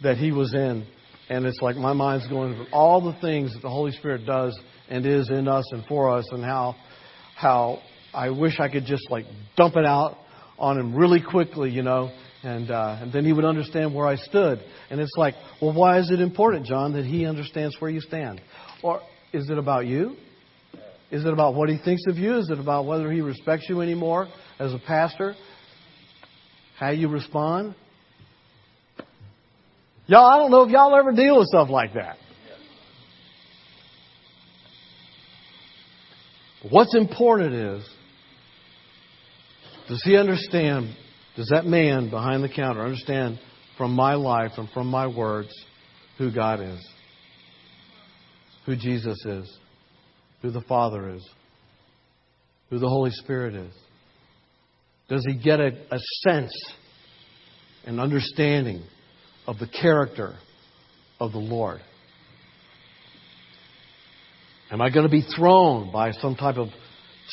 that 0.02 0.16
he 0.16 0.32
was 0.32 0.54
in, 0.54 0.86
and 1.28 1.46
it's 1.46 1.60
like 1.60 1.76
my 1.76 1.92
mind's 1.92 2.26
going 2.28 2.54
through 2.54 2.66
all 2.72 3.00
the 3.00 3.18
things 3.20 3.52
that 3.54 3.62
the 3.62 3.70
Holy 3.70 3.92
Spirit 3.92 4.26
does 4.26 4.58
and 4.88 5.04
is 5.06 5.30
in 5.30 5.48
us 5.48 5.64
and 5.72 5.84
for 5.86 6.10
us, 6.10 6.26
and 6.30 6.42
how 6.42 6.76
how 7.36 7.80
I 8.14 8.30
wish 8.30 8.60
I 8.60 8.68
could 8.68 8.86
just 8.86 9.10
like 9.10 9.26
dump 9.56 9.76
it 9.76 9.84
out 9.84 10.16
on 10.58 10.78
him 10.78 10.94
really 10.94 11.20
quickly, 11.20 11.70
you 11.70 11.82
know, 11.82 12.12
and 12.42 12.70
uh, 12.70 12.98
and 13.00 13.12
then 13.12 13.24
he 13.24 13.32
would 13.32 13.44
understand 13.44 13.94
where 13.94 14.06
I 14.06 14.16
stood. 14.16 14.60
And 14.90 15.00
it's 15.00 15.14
like, 15.16 15.34
well, 15.60 15.74
why 15.74 15.98
is 15.98 16.10
it 16.10 16.20
important, 16.20 16.66
John, 16.66 16.92
that 16.92 17.04
he 17.04 17.26
understands 17.26 17.76
where 17.80 17.90
you 17.90 18.00
stand? 18.00 18.40
Or 18.82 19.00
is 19.32 19.50
it 19.50 19.58
about 19.58 19.86
you? 19.86 20.16
Is 21.10 21.24
it 21.24 21.32
about 21.32 21.54
what 21.54 21.68
he 21.68 21.78
thinks 21.78 22.02
of 22.06 22.16
you? 22.16 22.38
Is 22.38 22.50
it 22.50 22.58
about 22.58 22.86
whether 22.86 23.10
he 23.10 23.20
respects 23.20 23.66
you 23.68 23.80
anymore 23.80 24.28
as 24.58 24.72
a 24.72 24.78
pastor? 24.78 25.34
How 26.78 26.90
you 26.90 27.08
respond? 27.08 27.74
Y'all, 30.06 30.26
I 30.26 30.36
don't 30.36 30.50
know 30.50 30.62
if 30.62 30.70
y'all 30.70 30.94
ever 30.94 31.12
deal 31.12 31.38
with 31.38 31.48
stuff 31.48 31.70
like 31.70 31.94
that. 31.94 32.16
What's 36.68 36.94
important 36.94 37.54
is, 37.54 37.88
does 39.88 40.02
he 40.04 40.16
understand, 40.16 40.96
does 41.36 41.50
that 41.52 41.66
man 41.66 42.10
behind 42.10 42.42
the 42.42 42.48
counter 42.48 42.82
understand 42.82 43.38
from 43.76 43.92
my 43.92 44.14
life 44.14 44.52
and 44.56 44.68
from 44.70 44.86
my 44.86 45.06
words 45.06 45.50
who 46.18 46.32
God 46.32 46.60
is? 46.60 46.86
Who 48.66 48.76
Jesus 48.76 49.22
is? 49.26 49.58
Who 50.42 50.50
the 50.50 50.62
Father 50.62 51.10
is? 51.10 51.28
Who 52.70 52.78
the 52.78 52.88
Holy 52.88 53.10
Spirit 53.10 53.54
is? 53.54 53.74
Does 55.08 55.24
he 55.26 55.36
get 55.36 55.60
a, 55.60 55.72
a 55.90 55.98
sense 56.22 56.54
and 57.84 58.00
understanding 58.00 58.82
of 59.46 59.58
the 59.58 59.68
character 59.68 60.34
of 61.20 61.32
the 61.32 61.38
Lord? 61.38 61.80
Am 64.70 64.80
I 64.80 64.88
going 64.88 65.06
to 65.06 65.10
be 65.10 65.26
thrown 65.36 65.92
by 65.92 66.12
some 66.12 66.36
type 66.36 66.56
of 66.56 66.68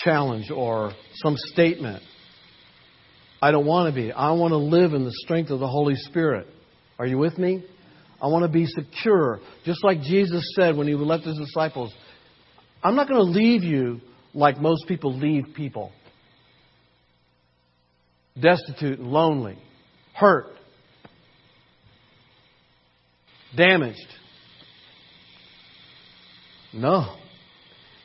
challenge 0.03 0.51
or 0.51 0.91
some 1.23 1.35
statement? 1.37 2.03
I 3.41 3.51
don't 3.51 3.65
want 3.65 3.93
to 3.93 4.01
be. 4.01 4.11
I 4.11 4.31
want 4.31 4.51
to 4.51 4.57
live 4.57 4.93
in 4.93 5.03
the 5.03 5.13
strength 5.23 5.49
of 5.49 5.59
the 5.59 5.67
Holy 5.67 5.95
Spirit. 5.95 6.47
Are 6.99 7.05
you 7.05 7.17
with 7.17 7.37
me? 7.37 7.65
I 8.21 8.27
want 8.27 8.43
to 8.43 8.51
be 8.51 8.67
secure. 8.67 9.39
Just 9.65 9.83
like 9.83 10.01
Jesus 10.01 10.45
said 10.55 10.77
when 10.77 10.87
he 10.87 10.93
left 10.93 11.23
his 11.23 11.37
disciples, 11.37 11.91
I'm 12.83 12.95
not 12.95 13.07
going 13.07 13.19
to 13.19 13.31
leave 13.31 13.63
you 13.63 14.01
like 14.33 14.59
most 14.59 14.87
people 14.87 15.17
leave 15.17 15.47
people 15.55 15.91
destitute 18.39 18.99
and 18.99 19.11
lonely, 19.11 19.57
hurt, 20.13 20.47
damaged. 23.55 23.99
No. 26.73 27.17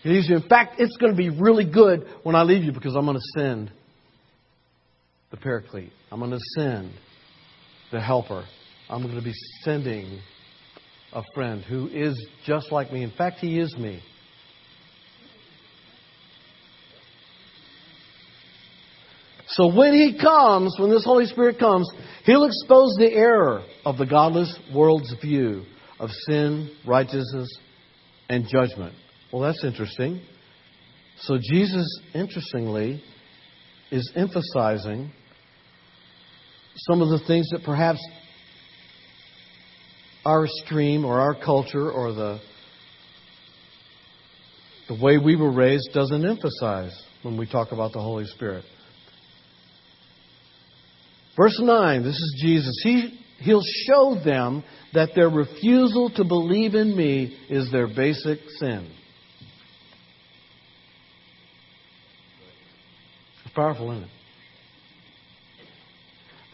He 0.03 0.11
leaves 0.11 0.29
you. 0.29 0.37
In 0.37 0.49
fact, 0.49 0.77
it's 0.79 0.97
going 0.97 1.13
to 1.13 1.17
be 1.17 1.31
really 1.31 1.71
good 1.71 2.07
when 2.23 2.35
I 2.35 2.43
leave 2.43 2.65
you 2.65 2.73
because 2.73 2.97
I'm 2.97 3.05
going 3.05 3.17
to 3.17 3.41
send 3.41 3.73
the 5.37 5.43
paraclete. 5.43 5.93
I'm 6.11 6.19
going 6.21 6.31
to 6.31 6.41
send 6.57 6.93
the 7.93 8.01
helper. 8.01 8.45
I'm 8.89 9.03
going 9.03 9.17
to 9.17 9.23
be 9.23 9.35
sending 9.63 10.21
a 11.13 11.23
friend 11.35 11.63
who 11.63 11.89
is 11.89 12.27
just 12.45 12.73
like 12.73 12.93
me. 12.93 13.03
In 13.03 13.11
fact, 13.11 13.39
he 13.39 13.59
is 13.59 13.77
me. 13.77 14.03
So 19.49 19.73
when 19.75 19.95
he 19.95 20.19
comes, 20.21 20.77
when 20.79 20.91
this 20.91 21.05
Holy 21.05 21.27
Spirit 21.27 21.59
comes, 21.59 21.91
he'll 22.25 22.45
expose 22.45 22.95
the 22.99 23.11
error 23.13 23.65
of 23.85 23.97
the 23.97 24.05
godless 24.05 24.59
world's 24.75 25.15
view 25.23 25.63
of 25.99 26.11
sin, 26.29 26.71
righteousness, 26.87 27.49
and 28.29 28.47
judgment. 28.49 28.95
Well, 29.33 29.43
that's 29.43 29.65
interesting. 29.65 30.21
So 31.21 31.39
Jesus, 31.41 31.87
interestingly, 32.13 33.03
is 33.91 34.13
emphasizing 34.15 35.13
some 36.77 37.03
of 37.03 37.09
the 37.09 37.21
things 37.27 37.49
that 37.51 37.65
perhaps 37.65 37.99
our 40.25 40.47
stream 40.47 41.05
or 41.05 41.21
our 41.21 41.35
culture 41.35 41.91
or 41.91 42.13
the 42.13 42.41
the 44.89 44.95
way 44.95 45.19
we 45.19 45.37
were 45.37 45.51
raised 45.51 45.91
doesn't 45.93 46.25
emphasize 46.25 46.97
when 47.23 47.37
we 47.37 47.47
talk 47.47 47.73
about 47.73 47.93
the 47.93 48.01
Holy 48.01 48.25
Spirit. 48.27 48.65
Verse 51.37 51.59
9, 51.61 52.03
this 52.03 52.15
is 52.15 52.41
Jesus. 52.41 52.81
He, 52.83 53.19
he'll 53.41 53.65
show 53.87 54.17
them 54.25 54.63
that 54.95 55.11
their 55.15 55.29
refusal 55.29 56.11
to 56.11 56.25
believe 56.25 56.75
in 56.75 56.97
me 56.97 57.37
is 57.51 57.71
their 57.71 57.89
basic 57.89 58.39
sin. 58.59 58.91
It's 63.45 63.55
powerful, 63.55 63.91
isn't 63.91 64.05
it? 64.05 64.11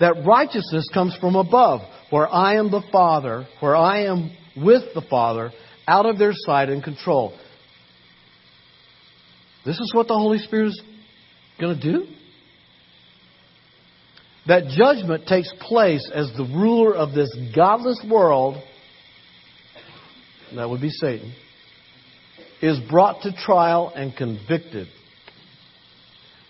That 0.03 0.25
righteousness 0.27 0.89
comes 0.93 1.17
from 1.21 1.37
above, 1.37 1.81
where 2.11 2.27
I 2.29 2.57
am 2.57 2.73
the 2.73 2.83
Father, 2.91 3.47
where 3.61 3.77
I 3.77 4.07
am 4.07 4.33
with 4.57 4.83
the 4.95 5.03
Father, 5.09 5.53
out 5.87 6.07
of 6.07 6.19
their 6.19 6.33
sight 6.35 6.69
and 6.69 6.83
control. 6.83 7.33
This 9.65 9.79
is 9.79 9.93
what 9.95 10.09
the 10.09 10.15
Holy 10.15 10.39
Spirit 10.39 10.69
is 10.69 10.83
going 11.61 11.79
to 11.79 11.93
do? 11.93 12.07
that 14.47 14.67
judgment 14.77 15.27
takes 15.29 15.53
place 15.61 16.11
as 16.13 16.33
the 16.37 16.43
ruler 16.43 16.95
of 16.95 17.13
this 17.13 17.33
godless 17.55 18.05
world, 18.11 18.61
that 20.57 20.69
would 20.69 20.81
be 20.81 20.91
Satan, 20.91 21.33
is 22.61 22.81
brought 22.91 23.23
to 23.23 23.33
trial 23.33 23.93
and 23.95 24.17
convicted. 24.17 24.89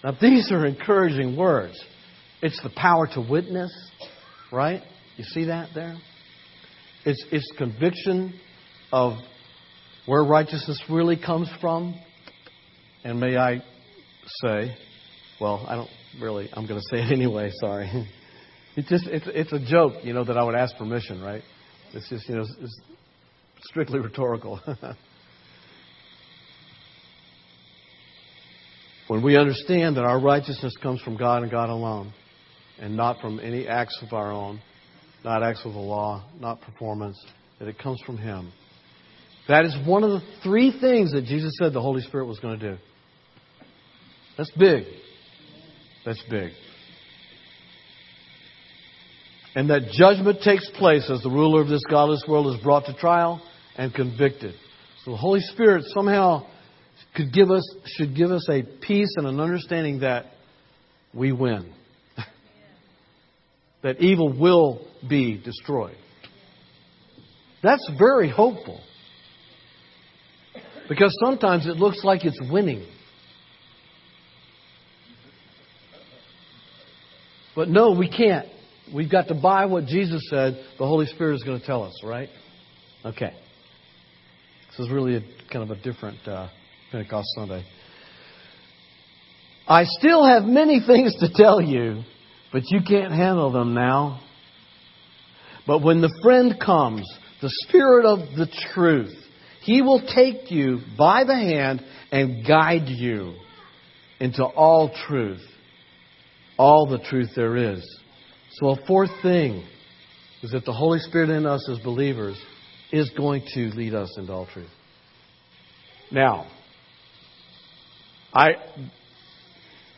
Now, 0.03 0.17
these 0.19 0.51
are 0.51 0.65
encouraging 0.65 1.37
words. 1.37 1.79
It's 2.43 2.61
the 2.63 2.71
power 2.71 3.07
to 3.15 3.21
witness, 3.21 3.73
right? 4.51 4.83
You 5.17 5.25
see 5.25 5.45
that 5.47 5.71
there? 5.75 5.97
It's, 7.05 7.25
it's 7.31 7.49
conviction 7.57 8.39
of 8.93 9.15
where 10.07 10.23
righteousness 10.25 10.83
really 10.91 11.17
comes 11.17 11.49
from. 11.61 11.95
And 13.05 13.21
may 13.21 13.37
I 13.37 13.63
say, 14.43 14.77
well, 15.41 15.65
I 15.69 15.77
don't 15.77 15.91
really. 16.21 16.49
I'm 16.53 16.67
going 16.67 16.81
to 16.81 16.87
say 16.91 17.03
it 17.03 17.13
anyway. 17.17 17.51
Sorry. 17.61 18.09
It's 18.77 18.89
just 18.89 19.07
it's 19.07 19.27
it's 19.29 19.53
a 19.53 19.59
joke, 19.59 20.03
you 20.03 20.15
know, 20.15 20.25
that 20.25 20.39
I 20.39 20.45
would 20.45 20.55
ask 20.55 20.77
permission, 20.77 21.21
right? 21.21 21.43
It's 21.93 22.09
just 22.09 22.29
you 22.29 22.37
know 22.37 22.43
it's 22.43 22.81
strictly 23.65 23.99
rhetorical. 24.01 24.61
when 29.09 29.23
we 29.23 29.37
understand 29.37 29.97
that 29.97 30.05
our 30.05 30.19
righteousness 30.19 30.75
comes 30.83 31.03
from 31.03 31.17
God 31.19 31.43
and 31.43 31.51
God 31.51 31.69
alone, 31.69 32.15
and 32.81 32.97
not 32.97 33.21
from 33.21 33.41
any 33.41 33.67
acts 33.67 33.99
of 34.03 34.13
our 34.13 34.33
own, 34.33 34.61
not 35.25 35.43
acts 35.43 35.63
of 35.65 35.73
the 35.73 35.79
law, 35.79 36.25
not 36.41 36.61
performance, 36.61 37.23
that 37.59 37.69
it 37.69 37.79
comes 37.79 38.01
from 38.05 38.19
Him. 38.19 38.53
That 39.49 39.65
is 39.65 39.77
one 39.87 40.05
of 40.05 40.11
the 40.11 40.23
three 40.43 40.79
things 40.81 41.13
that 41.13 41.25
Jesus 41.25 41.53
said 41.59 41.73
the 41.73 41.81
Holy 41.81 42.03
Spirit 42.03 42.27
was 42.27 42.39
going 42.39 42.59
to 42.59 42.71
do. 42.73 42.79
That's 44.37 44.51
big. 44.53 44.85
That's 46.05 46.23
big. 46.31 46.53
And 49.55 49.69
that 49.71 49.91
judgment 49.93 50.41
takes 50.43 50.69
place 50.79 51.11
as 51.11 51.23
the 51.23 51.29
ruler 51.29 51.61
of 51.61 51.69
this 51.69 51.83
godless 51.91 52.25
world 52.27 52.55
is 52.55 52.61
brought 52.63 52.87
to 52.87 52.95
trial 52.95 53.43
and 53.77 53.93
convicted. 53.93 54.55
So 55.05 55.11
the 55.11 55.17
Holy 55.17 55.41
Spirit 55.41 55.85
somehow 55.89 56.47
could 57.15 57.33
give 57.33 57.51
us, 57.51 57.63
should 57.97 58.17
give 58.17 58.31
us 58.31 58.49
a 58.49 58.63
peace 58.63 59.15
and 59.17 59.27
an 59.27 59.41
understanding 59.41 60.01
that 60.01 60.27
we 61.13 61.33
win. 61.33 61.75
That 63.83 64.01
evil 64.01 64.33
will 64.33 64.87
be 65.09 65.41
destroyed. 65.43 65.97
That's 67.63 67.89
very 67.99 68.31
hopeful. 68.31 68.81
Because 70.89 71.17
sometimes 71.25 71.67
it 71.67 71.77
looks 71.77 72.05
like 72.05 72.25
it's 72.25 72.41
winning. 72.51 72.87
But 77.55 77.69
no, 77.69 77.93
we 77.93 78.09
can't. 78.09 78.49
We've 78.95 79.11
got 79.11 79.29
to 79.29 79.35
buy 79.35 79.67
what 79.67 79.87
Jesus 79.87 80.27
said 80.29 80.63
the 80.79 80.87
Holy 80.87 81.07
Spirit 81.07 81.37
is 81.37 81.45
going 81.45 81.61
to 81.61 81.67
tell 81.67 81.85
us, 81.85 82.01
right? 82.05 82.29
Okay. 83.05 83.33
This 84.71 84.87
is 84.87 84.91
really 84.91 85.17
a, 85.17 85.21
kind 85.53 85.71
of 85.71 85.71
a 85.71 85.81
different 85.81 86.27
uh, 86.27 86.49
Pentecost 86.91 87.29
Sunday. 87.37 87.65
I 89.67 89.85
still 89.85 90.25
have 90.25 90.45
many 90.45 90.81
things 90.85 91.15
to 91.21 91.29
tell 91.33 91.61
you, 91.61 92.03
but 92.53 92.63
you 92.67 92.81
can't 92.87 93.13
handle 93.13 93.51
them 93.51 93.75
now. 93.75 94.21
But 95.67 95.83
when 95.83 96.01
the 96.01 96.13
friend 96.23 96.61
comes, 96.61 97.09
the 97.41 97.51
Spirit 97.67 98.05
of 98.05 98.19
the 98.37 98.49
truth, 98.75 99.15
he 99.63 99.81
will 99.83 100.01
take 100.01 100.51
you 100.51 100.81
by 100.99 101.25
the 101.25 101.35
hand 101.35 101.83
and 102.11 102.47
guide 102.47 102.89
you 102.89 103.35
into 104.21 104.45
all 104.45 104.93
truth 105.07 105.41
all 106.59 106.87
the 106.87 106.99
truth 106.99 107.31
there 107.35 107.57
is. 107.57 107.85
So, 108.53 108.69
a 108.71 108.87
fourth 108.87 109.11
thing 109.23 109.65
is 110.43 110.51
that 110.51 110.65
the 110.65 110.73
Holy 110.73 110.99
Spirit 111.01 111.31
in 111.31 111.47
us 111.47 111.69
as 111.69 111.79
believers 111.79 112.41
is 112.93 113.11
going 113.17 113.43
to 113.55 113.71
lead 113.71 113.95
us 113.95 114.17
into 114.19 114.33
all 114.33 114.47
truth. 114.47 114.71
Now, 116.11 116.47
I 118.35 118.53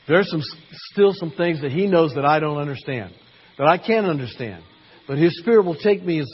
there's 0.09 0.31
some 0.31 0.43
still 0.93 1.13
some 1.15 1.33
things 1.33 1.63
that 1.63 1.73
He 1.73 1.87
knows 1.87 2.15
that 2.15 2.25
I 2.25 2.41
don't 2.41 2.59
understand, 2.59 3.15
that 3.59 3.67
I 3.67 3.79
can't 3.79 4.07
understand, 4.07 4.63
but 5.07 5.19
His 5.19 5.39
Spirit 5.39 5.65
will 5.65 5.77
take 5.77 6.03
me 6.03 6.21
as 6.21 6.31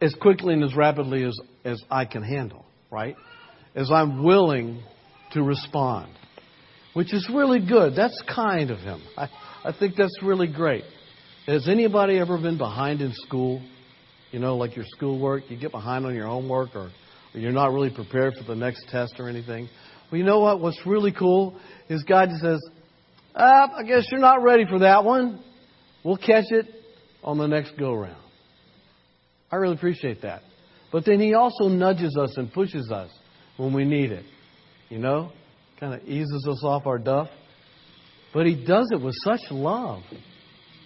as 0.00 0.14
quickly 0.14 0.54
and 0.54 0.64
as 0.64 0.74
rapidly 0.74 1.24
as 1.24 1.38
as 1.64 1.82
I 1.90 2.04
can 2.04 2.22
handle. 2.22 2.64
Right, 2.90 3.16
as 3.74 3.90
I'm 3.90 4.24
willing 4.24 4.82
to 5.32 5.42
respond 5.42 6.12
which 6.98 7.14
is 7.14 7.30
really 7.32 7.64
good. 7.64 7.94
That's 7.94 8.20
kind 8.34 8.72
of 8.72 8.80
him. 8.80 9.00
I, 9.16 9.28
I 9.64 9.72
think 9.78 9.94
that's 9.94 10.20
really 10.20 10.48
great. 10.48 10.82
Has 11.46 11.68
anybody 11.68 12.18
ever 12.18 12.38
been 12.38 12.58
behind 12.58 13.00
in 13.00 13.12
school? 13.12 13.62
You 14.32 14.40
know, 14.40 14.56
like 14.56 14.74
your 14.74 14.84
schoolwork, 14.88 15.44
you 15.48 15.56
get 15.56 15.70
behind 15.70 16.06
on 16.06 16.16
your 16.16 16.26
homework 16.26 16.74
or, 16.74 16.90
or 17.34 17.40
you're 17.40 17.52
not 17.52 17.72
really 17.72 17.94
prepared 17.94 18.34
for 18.34 18.42
the 18.42 18.56
next 18.56 18.88
test 18.88 19.14
or 19.20 19.28
anything. 19.28 19.68
Well, 20.10 20.18
you 20.18 20.24
know 20.24 20.40
what? 20.40 20.60
What's 20.60 20.80
really 20.84 21.12
cool 21.12 21.56
is 21.88 22.02
God 22.02 22.30
says, 22.42 22.60
ah, 23.38 23.70
I 23.76 23.82
guess 23.84 24.06
you're 24.10 24.20
not 24.20 24.42
ready 24.42 24.64
for 24.66 24.80
that 24.80 25.04
one. 25.04 25.42
We'll 26.04 26.16
catch 26.16 26.50
it 26.50 26.66
on 27.22 27.38
the 27.38 27.46
next 27.46 27.78
go 27.78 27.94
round. 27.94 28.16
I 29.50 29.56
really 29.56 29.74
appreciate 29.74 30.22
that. 30.22 30.42
But 30.92 31.04
then 31.04 31.20
He 31.20 31.34
also 31.34 31.68
nudges 31.68 32.16
us 32.18 32.36
and 32.36 32.52
pushes 32.52 32.90
us 32.90 33.10
when 33.56 33.72
we 33.72 33.84
need 33.84 34.12
it. 34.12 34.24
You 34.88 34.98
know? 34.98 35.32
kind 35.78 35.94
of 35.94 36.06
eases 36.08 36.46
us 36.48 36.62
off 36.64 36.86
our 36.86 36.98
duff. 36.98 37.28
But 38.34 38.46
he 38.46 38.64
does 38.64 38.88
it 38.92 39.00
with 39.00 39.14
such 39.24 39.40
love, 39.50 40.02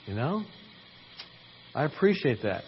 you 0.06 0.14
know? 0.14 0.44
I 1.74 1.84
appreciate 1.84 2.42
that. 2.42 2.62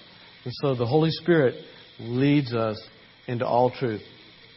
And 0.44 0.52
so 0.62 0.74
the 0.74 0.86
Holy 0.86 1.10
Spirit 1.10 1.54
leads 2.00 2.52
us 2.52 2.80
into 3.26 3.46
all 3.46 3.70
truth 3.70 4.02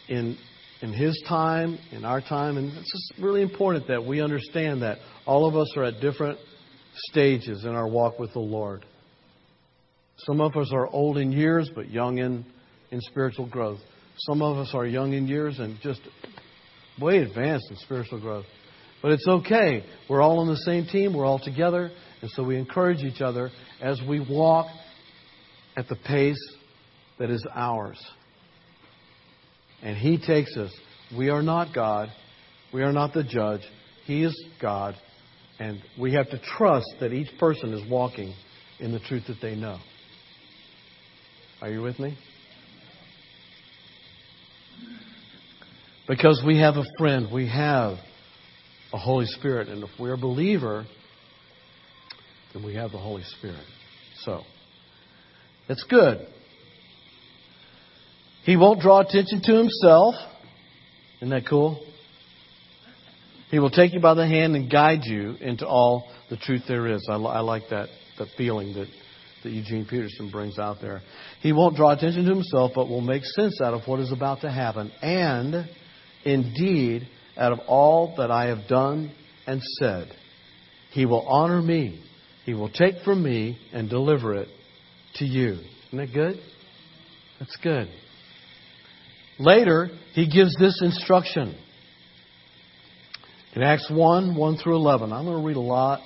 in, 0.07 0.37
in 0.81 0.93
His 0.93 1.21
time, 1.27 1.77
in 1.91 2.05
our 2.05 2.21
time. 2.21 2.57
And 2.57 2.71
it's 2.77 2.91
just 2.91 3.21
really 3.21 3.41
important 3.41 3.87
that 3.87 4.05
we 4.05 4.21
understand 4.21 4.81
that 4.81 4.97
all 5.25 5.47
of 5.47 5.55
us 5.55 5.73
are 5.75 5.85
at 5.85 5.99
different 6.01 6.39
stages 7.09 7.63
in 7.63 7.71
our 7.71 7.87
walk 7.87 8.19
with 8.19 8.33
the 8.33 8.39
Lord. 8.39 8.85
Some 10.17 10.41
of 10.41 10.55
us 10.55 10.71
are 10.73 10.87
old 10.87 11.17
in 11.17 11.31
years, 11.31 11.69
but 11.73 11.89
young 11.89 12.17
in, 12.17 12.45
in 12.91 13.01
spiritual 13.01 13.47
growth. 13.47 13.79
Some 14.19 14.41
of 14.41 14.57
us 14.57 14.71
are 14.73 14.85
young 14.85 15.13
in 15.13 15.27
years 15.27 15.59
and 15.59 15.77
just 15.81 16.01
way 16.99 17.19
advanced 17.19 17.67
in 17.69 17.77
spiritual 17.77 18.19
growth. 18.19 18.45
But 19.01 19.11
it's 19.11 19.27
okay. 19.27 19.83
We're 20.09 20.21
all 20.21 20.39
on 20.39 20.47
the 20.47 20.57
same 20.57 20.85
team. 20.85 21.15
We're 21.15 21.25
all 21.25 21.39
together. 21.39 21.91
And 22.21 22.31
so 22.31 22.43
we 22.43 22.57
encourage 22.57 23.03
each 23.03 23.21
other 23.21 23.51
as 23.79 24.01
we 24.07 24.19
walk 24.19 24.67
at 25.75 25.87
the 25.87 25.95
pace 25.95 26.55
that 27.19 27.29
is 27.29 27.45
ours 27.53 28.03
and 29.81 29.97
He 29.97 30.17
takes 30.17 30.55
us. 30.57 30.71
We 31.15 31.29
are 31.29 31.41
not 31.41 31.73
God. 31.73 32.09
We 32.73 32.83
are 32.83 32.91
not 32.91 33.13
the 33.13 33.23
judge. 33.23 33.61
He 34.05 34.23
is 34.23 34.45
God. 34.61 34.95
And 35.59 35.81
we 35.99 36.13
have 36.13 36.29
to 36.29 36.39
trust 36.57 36.87
that 36.99 37.13
each 37.13 37.37
person 37.39 37.73
is 37.73 37.89
walking 37.89 38.33
in 38.79 38.91
the 38.91 38.99
truth 38.99 39.23
that 39.27 39.37
they 39.41 39.55
know. 39.55 39.79
Are 41.61 41.69
you 41.69 41.81
with 41.81 41.97
me? 41.99 42.17
Because 46.07 46.41
we 46.45 46.59
have 46.59 46.75
a 46.75 46.85
friend, 46.97 47.27
we 47.33 47.47
have 47.49 47.97
a 48.93 48.97
Holy 48.97 49.25
Spirit. 49.25 49.67
And 49.67 49.83
if 49.83 49.89
we're 49.99 50.13
a 50.13 50.17
believer, 50.17 50.85
then 52.53 52.63
we 52.63 52.75
have 52.75 52.91
the 52.91 52.97
Holy 52.97 53.23
Spirit. 53.37 53.65
So, 54.21 54.41
it's 55.67 55.83
good. 55.89 56.27
He 58.47 58.55
won't 58.55 58.79
draw 58.79 59.01
attention 59.01 59.41
to 59.43 59.57
himself. 59.57 60.15
Isn't 61.17 61.31
that 61.31 61.45
cool? 61.49 61.85
He 63.51 63.59
will 63.59 63.69
take 63.69 63.93
you 63.93 63.99
by 63.99 64.13
the 64.13 64.25
hand 64.25 64.55
and 64.55 64.71
guide 64.71 65.01
you 65.03 65.35
into 65.41 65.67
all 65.67 66.09
the 66.29 66.37
truth 66.37 66.61
there 66.65 66.87
is. 66.87 67.05
I, 67.11 67.15
I 67.15 67.41
like 67.41 67.63
that, 67.71 67.89
that 68.17 68.29
feeling 68.37 68.73
that, 68.75 68.87
that 69.43 69.49
Eugene 69.49 69.85
Peterson 69.85 70.31
brings 70.31 70.57
out 70.57 70.77
there. 70.81 71.01
He 71.41 71.51
won't 71.51 71.75
draw 71.75 71.91
attention 71.91 72.23
to 72.23 72.33
himself, 72.33 72.71
but 72.73 72.87
will 72.87 73.01
make 73.01 73.25
sense 73.25 73.59
out 73.61 73.73
of 73.73 73.81
what 73.85 73.99
is 73.99 74.13
about 74.13 74.39
to 74.41 74.49
happen. 74.49 74.93
And, 75.01 75.69
indeed, 76.23 77.05
out 77.35 77.51
of 77.51 77.59
all 77.67 78.15
that 78.15 78.31
I 78.31 78.45
have 78.45 78.69
done 78.69 79.11
and 79.45 79.61
said, 79.77 80.07
he 80.91 81.05
will 81.05 81.27
honor 81.27 81.61
me. 81.61 82.01
He 82.45 82.53
will 82.53 82.69
take 82.69 83.01
from 83.03 83.21
me 83.21 83.59
and 83.73 83.89
deliver 83.89 84.35
it 84.35 84.47
to 85.15 85.25
you. 85.25 85.59
Isn't 85.87 85.97
that 85.97 86.13
good? 86.13 86.39
That's 87.39 87.57
good. 87.57 87.89
Later, 89.39 89.89
he 90.13 90.27
gives 90.27 90.55
this 90.55 90.79
instruction. 90.81 91.55
In 93.53 93.63
Acts 93.63 93.89
1, 93.89 94.35
1 94.35 94.57
through 94.57 94.75
11. 94.75 95.13
I'm 95.13 95.25
going 95.25 95.41
to 95.41 95.47
read 95.47 95.57
a 95.57 95.59
lot 95.59 96.01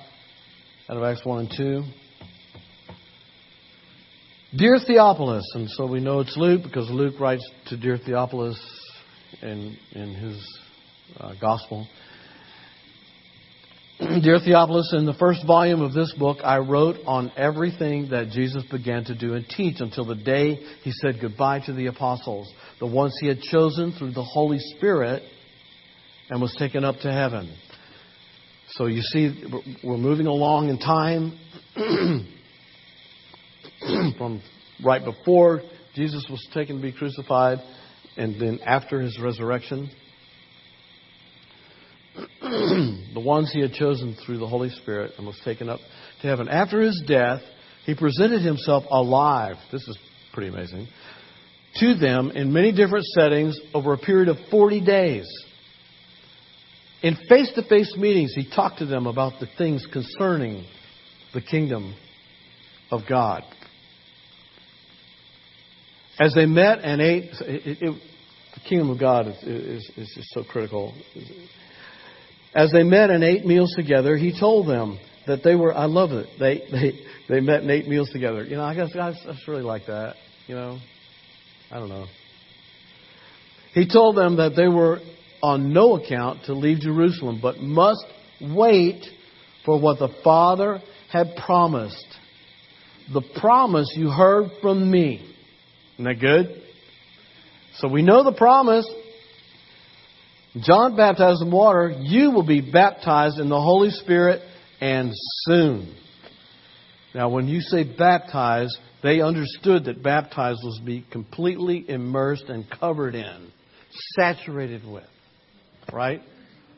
out 0.90 0.98
of 0.98 1.04
Acts 1.04 1.26
1 1.26 1.40
and 1.40 1.54
2. 1.56 1.84
Dear 4.58 4.80
Theophilus, 4.86 5.50
and 5.56 5.70
so 5.70 5.88
we 5.88 6.02
know 6.02 6.20
it's 6.20 6.36
Luke 6.36 6.62
because 6.64 6.90
Luke 6.90 7.20
writes 7.22 7.50
to 7.68 7.78
Dear 7.78 7.98
Theophilus 7.98 8.60
in, 9.42 9.78
in 9.94 10.14
his 10.14 10.60
uh, 11.18 11.34
gospel. 11.40 11.88
Dear 14.24 14.40
Theophilus, 14.40 14.94
in 14.98 15.06
the 15.06 15.14
first 15.14 15.46
volume 15.46 15.82
of 15.82 15.94
this 15.94 16.12
book, 16.18 16.40
I 16.44 16.58
wrote 16.58 16.96
on 17.06 17.32
everything 17.38 18.10
that 18.10 18.30
Jesus 18.30 18.64
began 18.72 19.06
to 19.06 19.16
do 19.16 19.36
and 19.36 19.48
teach 19.48 19.80
until 19.80 20.06
the 20.06 20.16
day 20.16 20.56
he 20.82 20.92
said 20.92 21.20
goodbye 21.22 21.60
to 21.68 21.74
the 21.74 21.86
apostles, 21.86 22.52
the 22.80 22.88
ones 22.88 23.16
he 23.22 23.28
had 23.28 23.42
chosen 23.42 23.92
through 23.92 24.14
the 24.14 24.24
Holy 24.24 24.58
Spirit 24.58 25.22
and 26.32 26.42
was 26.42 26.56
taken 26.58 26.84
up 26.84 26.96
to 27.02 27.12
heaven. 27.12 27.56
So 28.70 28.88
you 28.88 29.04
see, 29.04 29.46
we're 29.84 29.98
moving 29.98 30.26
along 30.26 30.70
in 30.70 30.80
time 30.80 31.38
from 34.18 34.42
right 34.84 35.06
before 35.06 35.62
Jesus 35.94 36.26
was 36.28 36.44
taken 36.56 36.78
to 36.78 36.82
be 36.82 36.92
crucified 36.92 37.60
and 38.18 38.42
then 38.42 38.62
after 38.66 39.00
his 39.00 39.20
resurrection. 39.20 39.92
the 43.14 43.20
ones 43.20 43.50
he 43.54 43.62
had 43.62 43.72
chosen 43.74 44.18
through 44.26 44.38
the 44.38 44.48
Holy 44.48 44.70
Spirit 44.70 45.14
and 45.18 45.26
was 45.26 45.40
taken 45.46 45.70
up 45.70 45.80
to 46.22 46.28
heaven. 46.28 46.50
After 46.50 46.82
his 46.82 47.02
death, 47.08 47.42
he 47.86 47.96
presented 47.96 48.42
himself 48.42 48.84
alive. 48.92 49.56
This 49.72 49.88
is 49.88 49.98
pretty 50.34 50.50
amazing. 50.50 50.88
To 51.76 51.96
them 51.96 52.32
in 52.32 52.52
many 52.52 52.74
different 52.74 53.06
settings 53.06 53.58
over 53.74 53.94
a 53.94 53.98
period 53.98 54.28
of 54.28 54.36
40 54.50 54.82
days. 54.82 55.26
In 57.02 57.16
face 57.30 57.50
to 57.56 57.64
face 57.64 57.96
meetings, 57.98 58.34
he 58.36 58.50
talked 58.54 58.80
to 58.80 58.86
them 58.86 59.08
about 59.08 59.40
the 59.40 59.48
things 59.58 59.88
concerning 59.92 60.66
the 61.34 61.42
kingdom 61.42 61.96
of 62.92 63.02
God. 63.08 63.44
As 66.20 66.34
they 66.34 66.46
met 66.46 66.80
and 66.84 67.02
ate, 67.02 67.32
it, 67.42 67.78
it, 67.82 68.02
the 68.54 68.70
kingdom 68.70 68.90
of 68.90 69.00
God 69.00 69.28
is, 69.28 69.36
is, 69.44 69.92
is 69.96 70.12
just 70.14 70.34
so 70.34 70.44
critical. 70.44 70.94
As 72.54 72.72
they 72.72 72.84
met 72.84 73.10
and 73.10 73.24
ate 73.24 73.46
meals 73.46 73.74
together, 73.76 74.18
he 74.18 74.38
told 74.38 74.68
them 74.68 75.00
that 75.28 75.44
they 75.44 75.56
were, 75.56 75.74
I 75.74 75.86
love 75.86 76.12
it, 76.12 76.28
they, 76.40 76.64
they, 76.72 77.00
they 77.30 77.40
met 77.40 77.62
and 77.62 77.72
ate 77.72 77.88
meals 77.88 78.10
together. 78.12 78.44
You 78.44 78.58
know, 78.58 78.64
I 78.64 78.76
guess 78.76 78.90
I 78.96 79.14
just 79.14 79.48
really 79.48 79.64
like 79.64 79.86
that. 79.88 80.16
You 80.48 80.56
know, 80.56 80.80
I 81.72 81.80
don't 81.80 81.90
know. 81.90 82.08
He 83.74 83.88
told 83.88 84.18
them 84.18 84.38
that 84.38 84.56
they 84.56 84.68
were 84.68 85.00
on 85.42 85.72
no 85.72 85.96
account 85.96 86.46
to 86.46 86.54
leave 86.54 86.80
Jerusalem, 86.80 87.40
but 87.42 87.60
must 87.60 88.06
wait 88.42 89.06
for 89.66 89.80
what 89.80 90.00
the 90.00 90.10
Father 90.24 90.82
had 91.12 91.36
promised. 91.46 92.06
The 93.14 93.22
promise 93.40 93.94
you 93.96 94.10
heard 94.10 94.52
from 94.62 94.90
me. 94.90 95.26
Isn't 95.94 96.06
that 96.06 96.20
good? 96.20 96.62
So 97.76 97.88
we 97.88 98.02
know 98.02 98.24
the 98.24 98.34
promise. 98.34 98.86
John 100.60 100.98
baptized 100.98 101.42
in 101.42 101.52
water, 101.52 101.96
you 101.98 102.32
will 102.32 102.46
be 102.46 102.60
baptized 102.60 103.40
in 103.40 103.48
the 103.48 103.62
Holy 103.62 103.90
Spirit 103.90 104.42
and 104.82 105.12
soon. 105.46 105.96
Now, 107.16 107.30
when 107.30 107.48
you 107.48 107.62
say 107.62 107.84
baptized, 107.84 108.78
they 109.02 109.22
understood 109.22 109.86
that 109.86 110.04
baptized 110.04 110.60
was 110.64 110.78
to 110.80 110.86
be 110.86 111.06
completely 111.12 111.90
immersed 111.90 112.46
and 112.50 112.66
covered 112.70 113.16
in, 113.16 113.52
saturated 114.18 114.86
with, 114.86 115.08
right? 115.92 116.22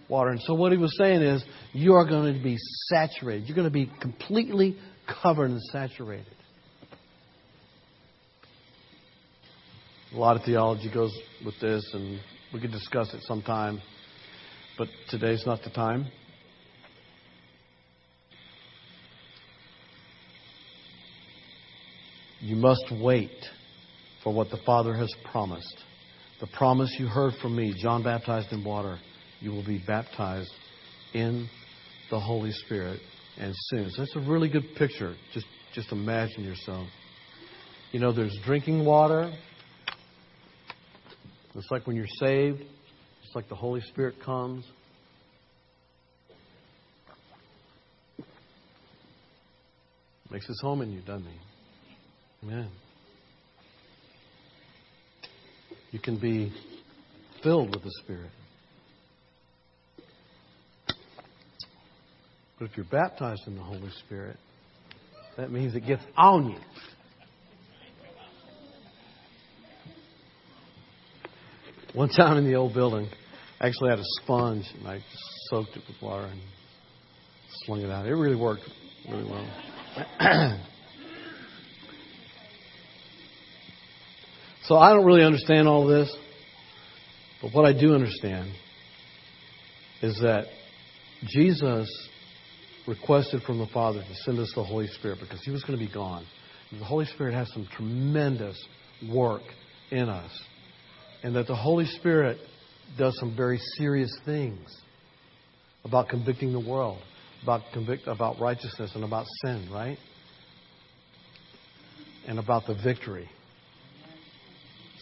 Water. 0.07 0.29
And 0.29 0.41
so 0.41 0.53
what 0.53 0.71
he 0.71 0.77
was 0.77 0.95
saying 0.97 1.21
is, 1.21 1.43
you 1.71 1.93
are 1.93 2.05
going 2.07 2.36
to 2.36 2.43
be 2.43 2.57
saturated. 2.89 3.47
You're 3.47 3.55
going 3.55 3.67
to 3.67 3.71
be 3.71 3.91
completely 4.01 4.77
covered 5.21 5.49
and 5.49 5.62
saturated. 5.71 6.27
A 10.13 10.17
lot 10.17 10.36
of 10.36 10.43
theology 10.43 10.91
goes 10.93 11.12
with 11.43 11.55
this, 11.59 11.89
and 11.93 12.19
we 12.53 12.59
could 12.59 12.71
discuss 12.71 13.13
it 13.13 13.23
sometime, 13.23 13.81
but 14.77 14.87
today's 15.09 15.43
not 15.45 15.63
the 15.63 15.69
time. 15.69 16.07
You 22.39 22.55
must 22.55 22.85
wait 22.91 23.31
for 24.23 24.33
what 24.33 24.49
the 24.49 24.59
Father 24.65 24.93
has 24.93 25.13
promised. 25.31 25.77
The 26.41 26.47
promise 26.47 26.93
you 26.99 27.07
heard 27.07 27.33
from 27.41 27.55
me, 27.55 27.73
John 27.81 28.03
baptized 28.03 28.51
in 28.51 28.63
water, 28.63 28.99
you 29.39 29.51
will 29.51 29.65
be 29.65 29.81
baptized 29.85 30.51
in 31.13 31.47
the 32.11 32.19
Holy 32.19 32.51
Spirit 32.51 32.99
and 33.37 33.53
soon. 33.55 33.89
So 33.89 34.01
that's 34.01 34.15
a 34.15 34.19
really 34.19 34.49
good 34.49 34.75
picture. 34.77 35.15
Just 35.33 35.45
just 35.73 35.91
imagine 35.91 36.43
yourself. 36.43 36.87
You 37.91 37.99
know, 37.99 38.11
there's 38.11 38.37
drinking 38.45 38.85
water, 38.85 39.33
it's 41.55 41.69
like 41.69 41.85
when 41.85 41.95
you're 41.95 42.07
saved, 42.19 42.61
it's 43.23 43.35
like 43.35 43.47
the 43.49 43.55
Holy 43.55 43.81
Spirit 43.81 44.15
comes. 44.23 44.65
Makes 50.31 50.47
his 50.47 50.59
home 50.61 50.81
in 50.81 50.91
you, 50.91 51.01
doesn't 51.01 51.27
he? 51.27 52.47
Amen. 52.47 52.69
You 55.91 55.99
can 55.99 56.17
be 56.17 56.51
filled 57.43 57.75
with 57.75 57.83
the 57.83 57.91
Spirit. 58.03 58.31
But 62.57 62.65
if 62.65 62.75
you're 62.75 62.85
baptized 62.85 63.43
in 63.45 63.55
the 63.55 63.61
Holy 63.61 63.91
Spirit, 64.05 64.37
that 65.37 65.51
means 65.51 65.75
it 65.75 65.85
gets 65.85 66.03
on 66.17 66.49
you. 66.49 66.57
One 71.93 72.10
time 72.10 72.38
in 72.38 72.45
the 72.45 72.56
old 72.56 72.73
building, 72.73 73.08
I 73.60 73.67
actually 73.67 73.91
had 73.91 73.99
a 73.99 74.06
sponge 74.21 74.65
and 74.79 74.88
I 74.88 75.03
soaked 75.49 75.77
it 75.77 75.84
with 75.88 76.01
water 76.01 76.25
and 76.25 76.41
slung 77.65 77.82
it 77.82 77.91
out. 77.91 78.08
It 78.08 78.15
really 78.15 78.36
worked 78.36 78.63
really 79.08 79.29
well. 79.29 79.47
so 84.63 84.75
I 84.75 84.89
don't 84.89 85.06
really 85.06 85.23
understand 85.23 85.67
all 85.67 85.86
this, 85.86 86.12
but 87.43 87.51
what 87.53 87.65
I 87.65 87.79
do 87.79 87.93
understand 87.93 88.51
is 90.01 90.19
that 90.23 90.45
Jesus 91.27 91.88
requested 92.88 93.43
from 93.43 93.60
the 93.60 93.67
Father 93.67 94.01
to 94.01 94.15
send 94.23 94.39
us 94.39 94.51
the 94.56 94.63
Holy 94.63 94.88
Spirit 94.88 95.19
because 95.21 95.43
He 95.43 95.51
was 95.51 95.63
going 95.63 95.77
to 95.77 95.86
be 95.86 95.93
gone. 95.93 96.25
The 96.71 96.84
Holy 96.84 97.06
Spirit 97.06 97.36
has 97.36 97.53
some 97.53 97.67
tremendous 97.71 98.60
work 99.08 99.43
in 99.91 100.10
us 100.10 100.32
and 101.23 101.36
that 101.36 101.47
the 101.47 101.55
Holy 101.55 101.86
Spirit 101.86 102.38
does 102.97 103.17
some 103.19 103.36
very 103.36 103.57
serious 103.77 104.15
things 104.25 104.77
about 105.86 106.09
convicting 106.09 106.51
the 106.51 106.59
world, 106.59 107.01
about 107.41 107.62
convict 107.73 108.07
about 108.07 108.39
righteousness 108.39 108.91
and 108.93 109.03
about 109.03 109.25
sin, 109.43 109.69
right? 109.71 109.97
And 112.27 112.39
about 112.39 112.67
the 112.67 112.75
victory. 112.75 113.29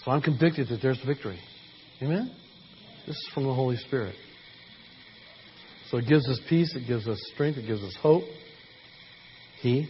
So 0.03 0.11
I'm 0.11 0.21
convicted 0.21 0.69
that 0.69 0.81
there's 0.81 1.01
victory. 1.05 1.39
Amen? 2.01 2.31
This 3.05 3.15
is 3.15 3.29
from 3.33 3.43
the 3.43 3.53
Holy 3.53 3.77
Spirit. 3.77 4.15
So 5.89 5.97
it 5.97 6.07
gives 6.07 6.27
us 6.29 6.39
peace, 6.47 6.73
it 6.75 6.87
gives 6.87 7.07
us 7.07 7.19
strength, 7.33 7.57
it 7.57 7.67
gives 7.67 7.83
us 7.83 7.95
hope. 8.01 8.23
He, 9.61 9.87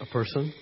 a 0.00 0.06
person, 0.06 0.52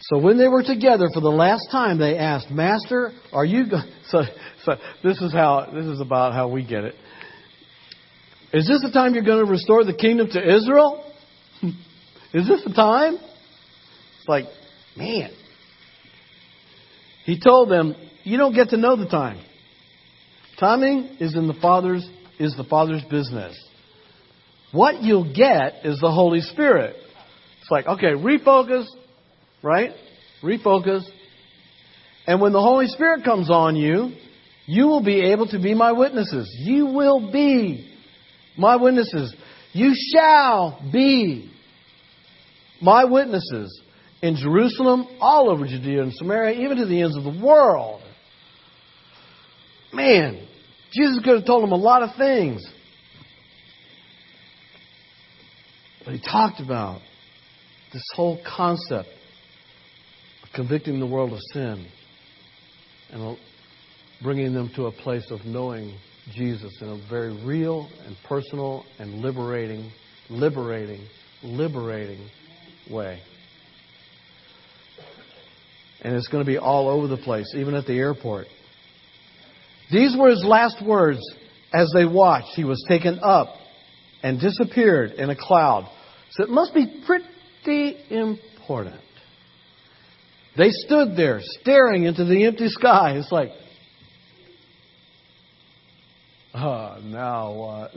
So 0.00 0.18
when 0.18 0.38
they 0.38 0.48
were 0.48 0.62
together 0.62 1.08
for 1.12 1.20
the 1.20 1.30
last 1.30 1.68
time, 1.70 1.98
they 1.98 2.16
asked, 2.16 2.50
Master, 2.50 3.12
are 3.32 3.44
you 3.44 3.68
go-? 3.68 3.80
So, 4.10 4.22
so 4.64 4.72
this 5.04 5.20
is 5.20 5.32
how, 5.32 5.68
this 5.72 5.84
is 5.84 6.00
about 6.00 6.32
how 6.32 6.48
we 6.48 6.66
get 6.66 6.82
it. 6.82 6.96
Is 8.52 8.66
this 8.66 8.82
the 8.82 8.90
time 8.90 9.14
you're 9.14 9.22
going 9.22 9.44
to 9.44 9.48
restore 9.48 9.84
the 9.84 9.94
kingdom 9.94 10.28
to 10.32 10.56
Israel? 10.56 11.04
is 12.34 12.48
this 12.48 12.64
the 12.64 12.72
time? 12.74 13.14
It's 13.14 14.28
like, 14.28 14.46
man. 14.96 15.30
He 17.24 17.38
told 17.38 17.70
them, 17.70 17.94
you 18.24 18.36
don't 18.36 18.54
get 18.54 18.70
to 18.70 18.76
know 18.76 18.96
the 18.96 19.06
time. 19.06 19.40
Timing 20.58 21.16
is 21.20 21.36
in 21.36 21.46
the 21.46 21.54
Father's 21.54 22.08
is 22.40 22.56
the 22.56 22.64
Father's 22.64 23.04
business. 23.04 23.56
What 24.72 25.02
you'll 25.02 25.32
get 25.32 25.84
is 25.84 26.00
the 26.00 26.10
Holy 26.10 26.40
Spirit. 26.40 26.96
It's 27.60 27.70
like, 27.70 27.86
okay, 27.86 28.12
refocus, 28.14 28.86
right? 29.62 29.90
Refocus. 30.42 31.02
And 32.26 32.40
when 32.40 32.52
the 32.52 32.60
Holy 32.60 32.86
Spirit 32.86 33.24
comes 33.24 33.50
on 33.50 33.76
you, 33.76 34.12
you 34.66 34.86
will 34.86 35.02
be 35.02 35.32
able 35.32 35.48
to 35.48 35.58
be 35.58 35.74
my 35.74 35.92
witnesses. 35.92 36.48
You 36.60 36.86
will 36.86 37.32
be 37.32 37.90
my 38.56 38.76
witnesses. 38.76 39.34
You 39.72 39.94
shall 40.12 40.80
be 40.92 41.50
my 42.80 43.04
witnesses 43.04 43.80
in 44.22 44.36
Jerusalem, 44.36 45.06
all 45.20 45.50
over 45.50 45.66
Judea 45.66 46.02
and 46.02 46.12
Samaria, 46.12 46.60
even 46.60 46.76
to 46.76 46.86
the 46.86 47.00
ends 47.02 47.16
of 47.16 47.24
the 47.24 47.42
world. 47.42 48.02
Man, 49.92 50.46
Jesus 50.92 51.20
could 51.24 51.36
have 51.36 51.46
told 51.46 51.62
them 51.62 51.72
a 51.72 51.76
lot 51.76 52.02
of 52.02 52.10
things. 52.16 52.64
But 56.04 56.14
he 56.14 56.20
talked 56.20 56.60
about 56.60 57.00
this 57.92 58.02
whole 58.14 58.40
concept 58.56 59.08
convicting 60.54 61.00
the 61.00 61.06
world 61.06 61.32
of 61.32 61.38
sin 61.52 61.86
and 63.12 63.36
bringing 64.22 64.52
them 64.52 64.70
to 64.76 64.86
a 64.86 64.92
place 64.92 65.30
of 65.30 65.44
knowing 65.44 65.96
Jesus 66.34 66.76
in 66.80 66.88
a 66.88 67.08
very 67.08 67.32
real 67.44 67.88
and 68.06 68.16
personal 68.28 68.84
and 68.98 69.20
liberating, 69.20 69.90
liberating, 70.28 71.06
liberating 71.42 72.28
way. 72.90 73.20
And 76.02 76.14
it's 76.14 76.28
going 76.28 76.44
to 76.44 76.50
be 76.50 76.58
all 76.58 76.88
over 76.88 77.08
the 77.08 77.16
place, 77.16 77.52
even 77.54 77.74
at 77.74 77.86
the 77.86 77.98
airport. 77.98 78.46
These 79.90 80.16
were 80.16 80.30
his 80.30 80.44
last 80.44 80.84
words 80.84 81.20
as 81.72 81.90
they 81.94 82.04
watched. 82.04 82.48
He 82.54 82.64
was 82.64 82.84
taken 82.88 83.18
up 83.22 83.48
and 84.22 84.40
disappeared 84.40 85.12
in 85.12 85.30
a 85.30 85.36
cloud. 85.36 85.90
So 86.32 86.44
it 86.44 86.50
must 86.50 86.74
be 86.74 87.02
pretty 87.06 87.98
important. 88.10 89.00
They 90.56 90.70
stood 90.70 91.16
there 91.16 91.40
staring 91.60 92.04
into 92.04 92.24
the 92.24 92.44
empty 92.44 92.68
sky. 92.68 93.14
It's 93.16 93.30
like, 93.30 93.50
oh, 96.54 96.98
now 97.02 97.52
what? 97.52 97.90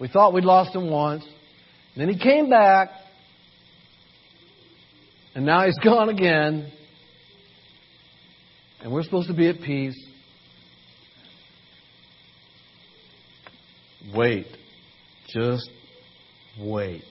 We 0.00 0.08
thought 0.08 0.32
we'd 0.32 0.44
lost 0.44 0.74
him 0.74 0.90
once. 0.90 1.24
Then 1.96 2.08
he 2.08 2.18
came 2.18 2.48
back. 2.48 2.90
And 5.34 5.44
now 5.44 5.64
he's 5.64 5.78
gone 5.84 6.08
again. 6.08 6.70
And 8.80 8.92
we're 8.92 9.02
supposed 9.02 9.28
to 9.28 9.34
be 9.34 9.48
at 9.48 9.60
peace. 9.60 9.98
Wait. 14.14 14.46
Just 15.28 15.68
wait. 16.60 17.02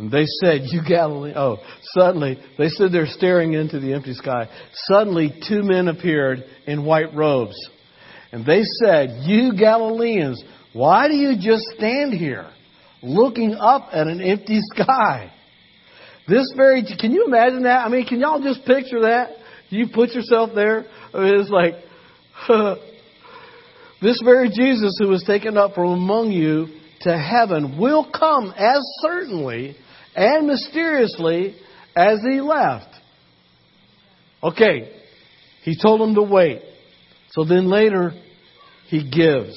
And 0.00 0.10
they 0.10 0.24
said, 0.42 0.62
You 0.64 0.80
Galilean. 0.82 1.36
Oh, 1.36 1.58
suddenly, 1.92 2.38
they 2.56 2.68
stood 2.68 2.90
there 2.90 3.04
staring 3.06 3.52
into 3.52 3.78
the 3.78 3.92
empty 3.92 4.14
sky. 4.14 4.48
Suddenly, 4.88 5.42
two 5.46 5.62
men 5.62 5.88
appeared 5.88 6.42
in 6.66 6.86
white 6.86 7.14
robes. 7.14 7.54
And 8.32 8.46
they 8.46 8.62
said, 8.82 9.24
You 9.24 9.52
Galileans, 9.54 10.42
why 10.72 11.08
do 11.08 11.14
you 11.14 11.34
just 11.38 11.64
stand 11.76 12.14
here 12.14 12.48
looking 13.02 13.54
up 13.56 13.90
at 13.92 14.06
an 14.06 14.22
empty 14.22 14.60
sky? 14.74 15.30
This 16.26 16.50
very, 16.56 16.82
can 16.98 17.12
you 17.12 17.26
imagine 17.26 17.64
that? 17.64 17.84
I 17.84 17.90
mean, 17.90 18.06
can 18.06 18.20
y'all 18.20 18.40
just 18.40 18.64
picture 18.64 19.02
that? 19.02 19.32
You 19.68 19.88
put 19.92 20.12
yourself 20.12 20.52
there? 20.54 20.86
I 21.12 21.18
mean, 21.20 21.40
it's 21.40 21.50
like, 21.50 21.74
this 24.00 24.18
very 24.24 24.48
Jesus 24.48 24.96
who 24.98 25.08
was 25.08 25.24
taken 25.24 25.58
up 25.58 25.74
from 25.74 25.92
among 25.92 26.32
you 26.32 26.68
to 27.02 27.18
heaven 27.18 27.78
will 27.78 28.10
come 28.10 28.54
as 28.56 28.80
certainly 29.02 29.76
and 30.14 30.46
mysteriously 30.46 31.56
as 31.96 32.18
he 32.22 32.40
left. 32.40 32.94
Okay, 34.42 34.90
he 35.62 35.76
told 35.80 36.00
them 36.00 36.14
to 36.14 36.22
wait. 36.22 36.62
So 37.32 37.44
then 37.44 37.68
later, 37.68 38.12
he 38.88 39.08
gives 39.08 39.56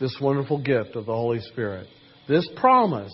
this 0.00 0.16
wonderful 0.20 0.62
gift 0.62 0.96
of 0.96 1.06
the 1.06 1.12
Holy 1.12 1.40
Spirit. 1.40 1.86
This 2.28 2.48
promise 2.56 3.12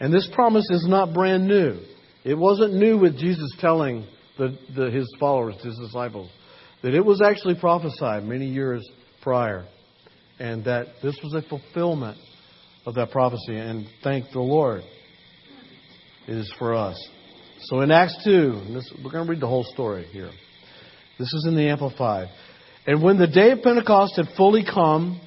and 0.00 0.12
this 0.12 0.28
promise 0.32 0.64
is 0.70 0.86
not 0.88 1.12
brand 1.12 1.46
new. 1.46 1.78
It 2.24 2.34
wasn't 2.34 2.72
new 2.74 2.98
with 2.98 3.18
Jesus 3.18 3.54
telling 3.60 4.06
the, 4.38 4.58
the, 4.74 4.90
his 4.90 5.14
followers, 5.20 5.56
his 5.62 5.78
disciples, 5.78 6.30
that 6.82 6.94
it 6.94 7.04
was 7.04 7.20
actually 7.20 7.54
prophesied 7.56 8.24
many 8.24 8.46
years 8.46 8.88
prior, 9.22 9.66
and 10.38 10.64
that 10.64 10.86
this 11.02 11.18
was 11.22 11.34
a 11.34 11.46
fulfillment 11.46 12.18
of 12.86 12.94
that 12.94 13.10
prophecy. 13.10 13.56
And 13.56 13.86
thank 14.02 14.30
the 14.32 14.40
Lord, 14.40 14.82
it 16.26 16.36
is 16.36 16.52
for 16.58 16.74
us. 16.74 16.96
So 17.62 17.80
in 17.80 17.90
Acts 17.90 18.16
2, 18.24 18.62
this, 18.72 18.92
we're 19.04 19.10
going 19.10 19.26
to 19.26 19.30
read 19.30 19.40
the 19.40 19.48
whole 19.48 19.64
story 19.64 20.04
here. 20.04 20.30
This 21.18 21.32
is 21.32 21.44
in 21.46 21.54
the 21.56 21.68
Amplified. 21.68 22.28
And 22.86 23.02
when 23.02 23.18
the 23.18 23.26
day 23.26 23.50
of 23.50 23.62
Pentecost 23.62 24.16
had 24.16 24.26
fully 24.36 24.64
come, 24.64 25.20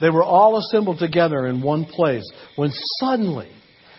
they 0.00 0.08
were 0.08 0.24
all 0.24 0.58
assembled 0.58 0.98
together 0.98 1.46
in 1.46 1.62
one 1.62 1.84
place. 1.84 2.24
When 2.56 2.70
suddenly 3.00 3.50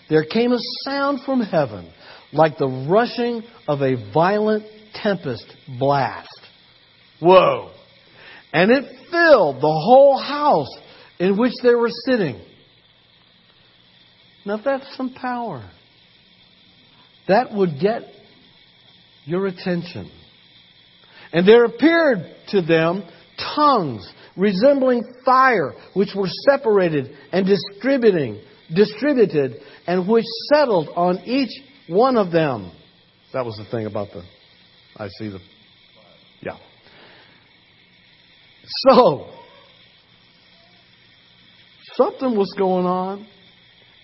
there 0.10 0.26
came 0.26 0.52
a 0.52 0.60
sound 0.84 1.22
from 1.26 1.42
heaven 1.42 1.92
like 2.34 2.58
the 2.58 2.88
rushing 2.90 3.44
of 3.68 3.82
a 3.82 4.12
violent 4.14 4.66
tempest 4.94 5.46
blast. 5.80 6.30
Whoa! 7.22 7.72
And 8.52 8.72
it 8.72 8.84
filled 9.12 9.58
the 9.58 9.62
whole 9.62 10.18
house 10.18 10.70
in 11.20 11.38
which 11.38 11.54
they 11.64 11.76
were 11.76 11.90
sitting. 12.06 12.42
Now 14.46 14.58
that's 14.64 14.96
some 14.96 15.14
power. 15.14 15.70
That 17.28 17.52
would 17.54 17.80
get 17.82 18.04
your 19.26 19.48
attention. 19.48 20.12
And 21.34 21.48
there 21.48 21.66
appeared 21.66 22.20
to 22.50 22.62
them 22.62 23.04
tongues 23.56 24.08
resembling 24.38 25.04
fire, 25.24 25.74
which 25.94 26.10
were 26.16 26.28
separated 26.50 27.16
and 27.32 27.46
distributing, 27.46 28.42
distributed 28.74 29.58
and 29.88 30.08
which 30.08 30.26
settled 30.54 30.90
on 30.96 31.20
each 31.26 31.52
one 31.88 32.18
of 32.18 32.32
them. 32.32 32.72
That 33.34 33.46
was 33.46 33.58
the 33.58 33.66
thing 33.70 33.86
about 33.86 34.10
the. 34.14 34.24
I 34.98 35.10
see 35.10 35.30
the. 35.30 35.40
Yeah. 36.42 36.58
So, 38.88 39.30
something 41.96 42.38
was 42.38 42.54
going 42.58 42.86
on, 42.86 43.28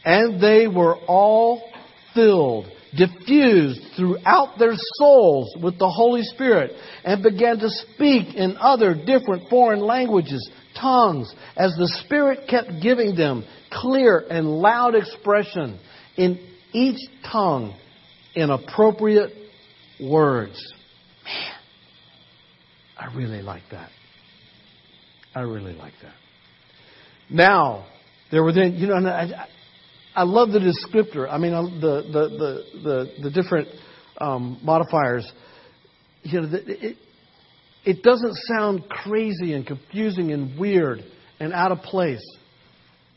and 0.04 0.42
they 0.42 0.68
were 0.68 0.96
all 1.08 1.70
filled, 2.14 2.66
diffused 2.96 3.82
throughout 3.96 4.58
their 4.58 4.74
souls 4.76 5.56
with 5.62 5.78
the 5.78 5.90
Holy 5.90 6.24
Spirit, 6.24 6.72
and 7.04 7.24
began 7.24 7.60
to 7.60 7.70
speak 7.70 8.36
in 8.36 8.58
other 8.60 8.94
different 8.94 9.50
foreign 9.50 9.80
languages, 9.80 10.50
tongues, 10.80 11.34
as 11.56 11.72
the 11.78 11.88
Spirit 12.06 12.48
kept 12.50 12.82
giving 12.82 13.16
them 13.16 13.46
clear 13.72 14.26
and 14.30 14.48
loud 14.48 14.96
expression 14.96 15.80
in 16.18 16.40
each 16.74 17.00
tongue 17.32 17.76
in 18.36 18.50
appropriate 18.50 19.32
words. 20.02 20.74
Man, 21.24 21.54
I 22.98 23.16
really 23.16 23.42
like 23.42 23.64
that. 23.72 23.90
I 25.34 25.42
really 25.42 25.74
like 25.74 25.94
that. 26.02 26.14
Now, 27.30 27.86
there 28.32 28.44
were 28.44 28.52
then, 28.52 28.76
you 28.76 28.88
know, 28.88 28.96
I, 29.08 29.48
I 30.16 30.24
love 30.24 30.52
the 30.52 30.60
descriptor. 30.60 31.28
I 31.30 31.38
mean, 31.38 31.52
the 31.52 32.02
the 32.02 32.30
the 32.30 32.80
the, 32.84 33.24
the 33.24 33.32
different 33.32 33.70
um, 34.18 34.60
modifiers. 34.64 35.30
You 36.24 36.42
know, 36.42 36.50
it 36.52 36.98
it 37.86 38.04
doesn't 38.04 38.36
sound 38.48 38.90
crazy 38.90 39.54
and 39.54 39.66
confusing 39.66 40.32
and 40.32 40.60
weird 40.60 41.00
and 41.40 41.54
out 41.54 41.72
of 41.72 41.80
place. 41.80 42.24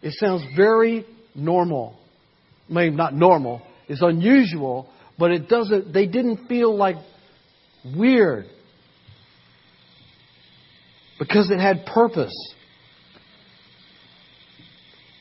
It 0.03 0.13
sounds 0.15 0.43
very 0.57 1.05
normal. 1.35 1.99
Maybe 2.69 2.95
not 2.95 3.15
normal. 3.15 3.63
It's 3.89 4.01
unusual, 4.01 4.89
but 5.19 5.31
it 5.31 5.49
doesn't. 5.49 5.93
They 5.93 6.07
didn't 6.07 6.47
feel 6.49 6.75
like 6.75 6.97
weird 7.97 8.47
because 11.19 11.51
it 11.51 11.59
had 11.59 11.87
purpose. 11.87 12.35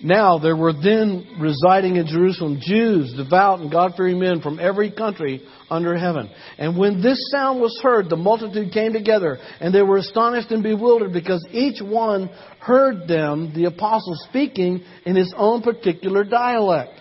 Now 0.04 0.38
there 0.38 0.58
were 0.58 0.74
then 0.74 1.38
residing 1.40 1.96
in 1.96 2.06
Jerusalem 2.08 2.60
Jews, 2.62 3.14
devout 3.16 3.62
and 3.62 3.72
God 3.72 3.94
fearing 3.96 4.20
men 4.20 4.42
from 4.42 4.60
every 4.60 4.92
country 4.92 5.42
under 5.70 5.96
heaven. 5.96 6.30
And 6.58 6.78
when 6.78 7.02
this 7.02 7.18
sound 7.32 7.62
was 7.62 7.80
heard, 7.82 8.10
the 8.10 8.18
multitude 8.18 8.74
came 8.74 8.92
together, 8.92 9.40
and 9.62 9.74
they 9.74 9.82
were 9.82 9.96
astonished 9.96 10.52
and 10.52 10.62
bewildered 10.62 11.14
because 11.14 11.46
each 11.52 11.82
one 11.82 12.30
heard 12.60 13.08
them, 13.08 13.54
the 13.56 13.66
apostles, 13.66 14.26
speaking 14.30 14.84
in 15.06 15.16
his 15.16 15.34
own 15.38 15.62
particular 15.62 16.26
dialect. 16.26 16.92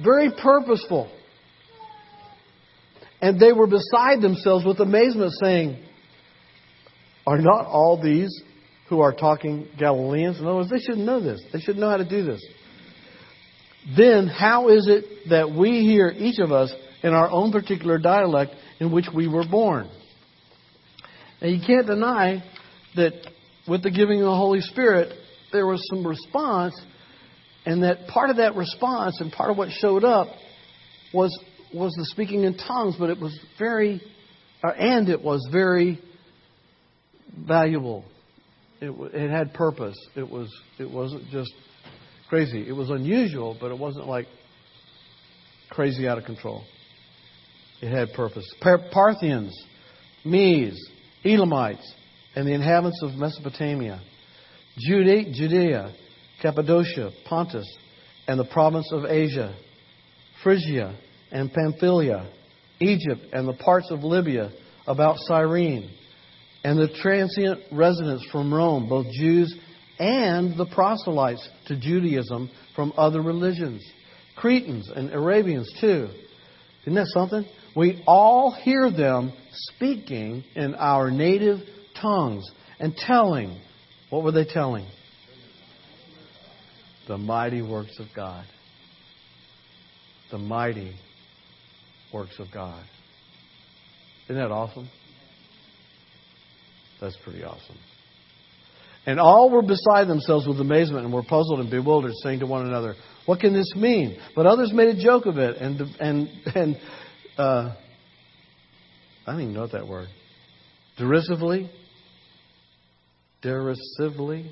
Very 0.00 0.30
purposeful. 0.30 1.10
And 3.20 3.40
they 3.40 3.52
were 3.52 3.66
beside 3.66 4.22
themselves 4.22 4.64
with 4.64 4.78
amazement, 4.78 5.32
saying, 5.42 5.82
Are 7.26 7.38
not 7.38 7.66
all 7.66 8.00
these 8.00 8.30
who 8.88 9.00
are 9.00 9.12
talking 9.12 9.68
Galileans. 9.78 10.38
In 10.38 10.46
other 10.46 10.56
words, 10.56 10.70
they 10.70 10.80
should 10.80 10.98
know 10.98 11.20
this. 11.20 11.40
They 11.52 11.60
should 11.60 11.76
know 11.76 11.90
how 11.90 11.98
to 11.98 12.08
do 12.08 12.24
this. 12.24 12.44
Then, 13.96 14.26
how 14.26 14.68
is 14.68 14.88
it 14.88 15.28
that 15.30 15.50
we 15.50 15.82
hear, 15.82 16.12
each 16.14 16.38
of 16.38 16.52
us, 16.52 16.72
in 17.02 17.12
our 17.12 17.30
own 17.30 17.52
particular 17.52 17.98
dialect 17.98 18.52
in 18.80 18.90
which 18.90 19.06
we 19.14 19.28
were 19.28 19.46
born? 19.48 19.90
Now, 21.40 21.48
you 21.48 21.60
can't 21.64 21.86
deny 21.86 22.42
that 22.96 23.12
with 23.66 23.82
the 23.82 23.90
giving 23.90 24.20
of 24.20 24.26
the 24.26 24.36
Holy 24.36 24.60
Spirit, 24.60 25.12
there 25.52 25.66
was 25.66 25.82
some 25.90 26.06
response, 26.06 26.78
and 27.64 27.82
that 27.82 28.08
part 28.08 28.30
of 28.30 28.36
that 28.36 28.56
response 28.56 29.20
and 29.20 29.30
part 29.30 29.50
of 29.50 29.56
what 29.56 29.70
showed 29.70 30.04
up 30.04 30.28
was 31.12 31.38
was 31.72 31.92
the 31.98 32.06
speaking 32.06 32.44
in 32.44 32.56
tongues, 32.56 32.96
but 32.98 33.10
it 33.10 33.20
was 33.20 33.38
very, 33.58 34.00
uh, 34.64 34.70
and 34.70 35.10
it 35.10 35.22
was 35.22 35.46
very 35.52 36.00
valuable 37.36 38.06
it, 38.80 38.90
it 39.14 39.30
had 39.30 39.54
purpose. 39.54 39.96
It 40.16 40.28
was 40.28 40.48
it 40.78 40.90
wasn't 40.90 41.28
just 41.30 41.52
crazy. 42.28 42.66
It 42.68 42.72
was 42.72 42.90
unusual, 42.90 43.56
but 43.60 43.70
it 43.70 43.78
wasn't 43.78 44.06
like 44.06 44.26
crazy 45.70 46.08
out 46.08 46.18
of 46.18 46.24
control. 46.24 46.64
It 47.80 47.90
had 47.90 48.12
purpose. 48.14 48.44
Parthians, 48.92 49.56
Medes, 50.24 50.78
Elamites, 51.24 51.92
and 52.34 52.46
the 52.46 52.52
inhabitants 52.52 53.02
of 53.02 53.14
Mesopotamia, 53.14 54.00
Judea, 54.78 55.32
Judea, 55.32 55.94
Cappadocia, 56.42 57.10
Pontus, 57.28 57.66
and 58.26 58.38
the 58.38 58.44
province 58.44 58.90
of 58.92 59.04
Asia, 59.04 59.56
Phrygia 60.42 60.98
and 61.30 61.52
Pamphylia, 61.52 62.30
Egypt, 62.80 63.22
and 63.32 63.48
the 63.48 63.54
parts 63.54 63.90
of 63.90 64.04
Libya 64.04 64.50
about 64.86 65.16
Cyrene 65.18 65.90
and 66.64 66.78
the 66.78 66.88
transient 67.00 67.60
residents 67.72 68.26
from 68.30 68.52
Rome, 68.52 68.88
both 68.88 69.06
Jews 69.12 69.54
and 69.98 70.56
the 70.58 70.66
proselytes 70.66 71.48
to 71.66 71.78
Judaism 71.78 72.50
from 72.74 72.92
other 72.96 73.20
religions. 73.20 73.84
Cretans 74.36 74.88
and 74.94 75.12
Arabians, 75.12 75.70
too. 75.80 76.08
Isn't 76.82 76.94
that 76.94 77.06
something? 77.08 77.44
We 77.76 78.02
all 78.06 78.52
hear 78.52 78.90
them 78.90 79.32
speaking 79.52 80.44
in 80.54 80.74
our 80.74 81.10
native 81.10 81.60
tongues 82.00 82.48
and 82.78 82.94
telling. 82.96 83.60
What 84.10 84.24
were 84.24 84.32
they 84.32 84.44
telling? 84.44 84.86
The 87.08 87.18
mighty 87.18 87.62
works 87.62 87.98
of 87.98 88.06
God. 88.14 88.44
The 90.30 90.38
mighty 90.38 90.94
works 92.12 92.38
of 92.38 92.46
God. 92.52 92.84
Isn't 94.24 94.36
that 94.36 94.50
awesome? 94.50 94.88
That's 97.00 97.16
pretty 97.24 97.44
awesome. 97.44 97.76
And 99.06 99.18
all 99.18 99.50
were 99.50 99.62
beside 99.62 100.06
themselves 100.06 100.46
with 100.46 100.60
amazement 100.60 101.04
and 101.04 101.14
were 101.14 101.22
puzzled 101.22 101.60
and 101.60 101.70
bewildered, 101.70 102.12
saying 102.22 102.40
to 102.40 102.46
one 102.46 102.66
another, 102.66 102.94
What 103.26 103.40
can 103.40 103.54
this 103.54 103.72
mean? 103.74 104.18
But 104.36 104.46
others 104.46 104.72
made 104.72 104.88
a 104.88 105.02
joke 105.02 105.26
of 105.26 105.38
it 105.38 105.56
and, 105.56 105.80
and, 106.00 106.28
and 106.54 106.80
uh, 107.38 107.74
I 109.26 109.32
don't 109.32 109.40
even 109.40 109.54
know 109.54 109.62
what 109.62 109.72
that 109.72 109.86
word. 109.86 110.08
Derisively? 110.98 111.70
Derisively? 113.40 114.50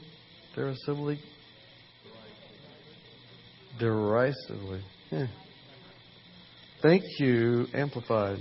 Derisively? 0.55 1.19
Derisively. 3.79 4.83
Yeah. 5.11 5.27
Thank 6.83 7.03
you, 7.19 7.67
Amplified. 7.75 8.39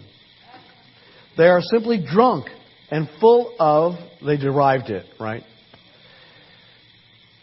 They 1.37 1.47
are 1.47 1.61
simply 1.61 2.05
drunk 2.05 2.47
and 2.91 3.09
full 3.19 3.55
of, 3.59 3.95
they 4.25 4.37
derived 4.37 4.89
it, 4.89 5.05
right? 5.19 5.43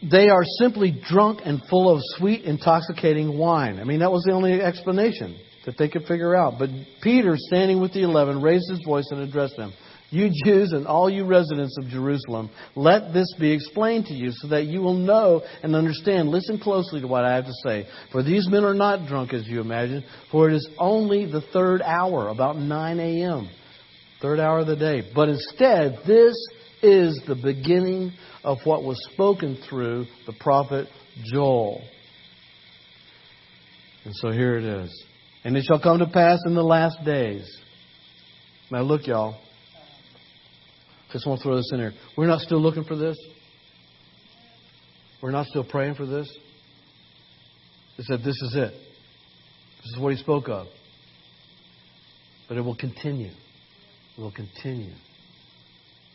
They 0.08 0.28
are 0.28 0.42
simply 0.58 1.00
drunk 1.08 1.40
and 1.44 1.62
full 1.70 1.94
of 1.94 2.00
sweet, 2.16 2.44
intoxicating 2.44 3.38
wine. 3.38 3.78
I 3.78 3.84
mean, 3.84 4.00
that 4.00 4.10
was 4.10 4.24
the 4.24 4.32
only 4.32 4.60
explanation 4.60 5.38
that 5.64 5.78
they 5.78 5.88
could 5.88 6.06
figure 6.06 6.34
out. 6.34 6.54
But 6.58 6.70
Peter, 7.02 7.34
standing 7.36 7.80
with 7.80 7.92
the 7.92 8.02
eleven, 8.02 8.42
raised 8.42 8.68
his 8.68 8.80
voice 8.84 9.06
and 9.10 9.20
addressed 9.20 9.56
them. 9.56 9.72
You 10.10 10.30
Jews 10.44 10.72
and 10.72 10.86
all 10.86 11.08
you 11.08 11.24
residents 11.24 11.74
of 11.78 11.88
Jerusalem, 11.88 12.50
let 12.74 13.14
this 13.14 13.32
be 13.40 13.50
explained 13.50 14.06
to 14.06 14.12
you 14.12 14.30
so 14.32 14.48
that 14.48 14.66
you 14.66 14.82
will 14.82 14.94
know 14.94 15.40
and 15.62 15.74
understand. 15.74 16.28
Listen 16.28 16.58
closely 16.58 17.00
to 17.00 17.06
what 17.06 17.24
I 17.24 17.36
have 17.36 17.46
to 17.46 17.52
say. 17.64 17.86
For 18.10 18.22
these 18.22 18.46
men 18.50 18.64
are 18.64 18.74
not 18.74 19.06
drunk 19.06 19.32
as 19.32 19.46
you 19.46 19.60
imagine, 19.60 20.04
for 20.30 20.50
it 20.50 20.54
is 20.54 20.68
only 20.78 21.24
the 21.24 21.40
third 21.52 21.80
hour, 21.80 22.28
about 22.28 22.58
9 22.58 23.00
a.m 23.00 23.48
third 24.22 24.40
hour 24.40 24.60
of 24.60 24.68
the 24.68 24.76
day. 24.76 25.02
But 25.14 25.28
instead, 25.28 25.98
this 26.06 26.34
is 26.80 27.20
the 27.26 27.34
beginning 27.34 28.12
of 28.44 28.58
what 28.64 28.84
was 28.84 28.98
spoken 29.12 29.58
through 29.68 30.06
the 30.26 30.32
prophet 30.32 30.88
Joel. 31.24 31.82
And 34.04 34.14
so 34.16 34.30
here 34.30 34.56
it 34.56 34.64
is. 34.64 35.04
And 35.44 35.56
it 35.56 35.64
shall 35.64 35.80
come 35.80 35.98
to 35.98 36.06
pass 36.06 36.38
in 36.46 36.54
the 36.54 36.62
last 36.62 37.04
days. 37.04 37.58
Now 38.70 38.82
look, 38.82 39.06
y'all. 39.06 39.38
Just 41.12 41.26
want 41.26 41.40
to 41.40 41.44
throw 41.44 41.56
this 41.56 41.70
in 41.72 41.78
here. 41.78 41.92
We're 42.16 42.26
not 42.26 42.40
still 42.40 42.60
looking 42.60 42.84
for 42.84 42.96
this. 42.96 43.18
We're 45.20 45.30
not 45.30 45.46
still 45.46 45.64
praying 45.64 45.96
for 45.96 46.06
this. 46.06 46.28
He 47.96 48.02
said, 48.04 48.20
This 48.20 48.40
is 48.40 48.54
it. 48.56 48.72
This 48.72 49.92
is 49.94 49.98
what 50.00 50.12
he 50.14 50.18
spoke 50.18 50.48
of. 50.48 50.68
But 52.48 52.56
it 52.56 52.62
will 52.62 52.76
continue 52.76 53.30
will 54.18 54.32
continue. 54.32 54.92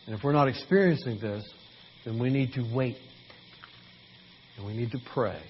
And 0.05 0.15
if 0.15 0.23
we're 0.23 0.33
not 0.33 0.47
experiencing 0.47 1.19
this, 1.19 1.43
then 2.05 2.19
we 2.19 2.29
need 2.29 2.53
to 2.53 2.63
wait. 2.73 2.97
And 4.57 4.65
we 4.65 4.75
need 4.75 4.91
to 4.91 4.99
pray. 5.13 5.41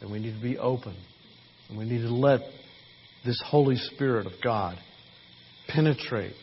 And 0.00 0.10
we 0.10 0.18
need 0.18 0.34
to 0.34 0.42
be 0.42 0.58
open. 0.58 0.96
And 1.68 1.78
we 1.78 1.84
need 1.84 2.02
to 2.02 2.12
let 2.12 2.40
this 3.24 3.40
Holy 3.46 3.76
Spirit 3.76 4.26
of 4.26 4.32
God 4.42 4.78
penetrate 5.68 6.34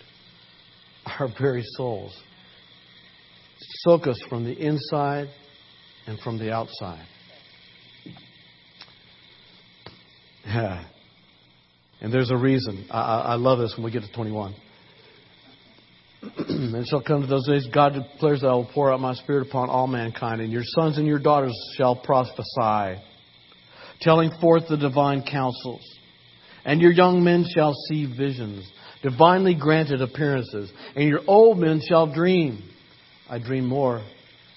our 1.05 1.27
very 1.39 1.63
souls, 1.75 2.17
soak 3.59 4.07
us 4.07 4.21
from 4.29 4.45
the 4.45 4.53
inside 4.53 5.29
and 6.05 6.19
from 6.19 6.37
the 6.37 6.51
outside. 6.51 7.05
Yeah. 10.45 10.85
And 11.99 12.13
there's 12.13 12.31
a 12.31 12.37
reason. 12.37 12.85
I, 12.89 13.01
I 13.01 13.35
love 13.35 13.59
this 13.59 13.73
when 13.75 13.83
we 13.83 13.91
get 13.91 14.03
to 14.03 14.11
21. 14.13 14.55
and 16.47 16.87
shall 16.87 17.01
come 17.01 17.21
to 17.21 17.27
those 17.27 17.47
days, 17.47 17.67
God 17.73 17.93
declares 17.93 18.41
that 18.41 18.47
I 18.47 18.53
will 18.53 18.69
pour 18.73 18.91
out 18.91 18.99
my 18.99 19.13
spirit 19.13 19.47
upon 19.47 19.69
all 19.69 19.87
mankind, 19.87 20.41
and 20.41 20.51
your 20.51 20.63
sons 20.65 20.97
and 20.97 21.05
your 21.05 21.19
daughters 21.19 21.55
shall 21.75 21.95
prophesy, 21.95 23.01
telling 24.01 24.31
forth 24.41 24.63
the 24.67 24.77
divine 24.77 25.23
counsels. 25.23 25.81
And 26.65 26.81
your 26.81 26.91
young 26.91 27.23
men 27.23 27.45
shall 27.55 27.73
see 27.87 28.05
visions, 28.05 28.69
divinely 29.01 29.55
granted 29.55 30.01
appearances, 30.01 30.71
and 30.95 31.07
your 31.07 31.21
old 31.27 31.59
men 31.59 31.81
shall 31.87 32.11
dream. 32.11 32.63
I 33.29 33.39
dream 33.39 33.65
more 33.65 34.03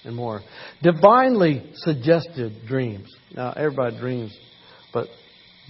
and 0.05 0.17
more. 0.17 0.41
Divinely 0.83 1.71
suggested 1.75 2.67
dreams. 2.67 3.09
Now, 3.35 3.53
everybody 3.53 3.99
dreams, 3.99 4.37
but 4.93 5.09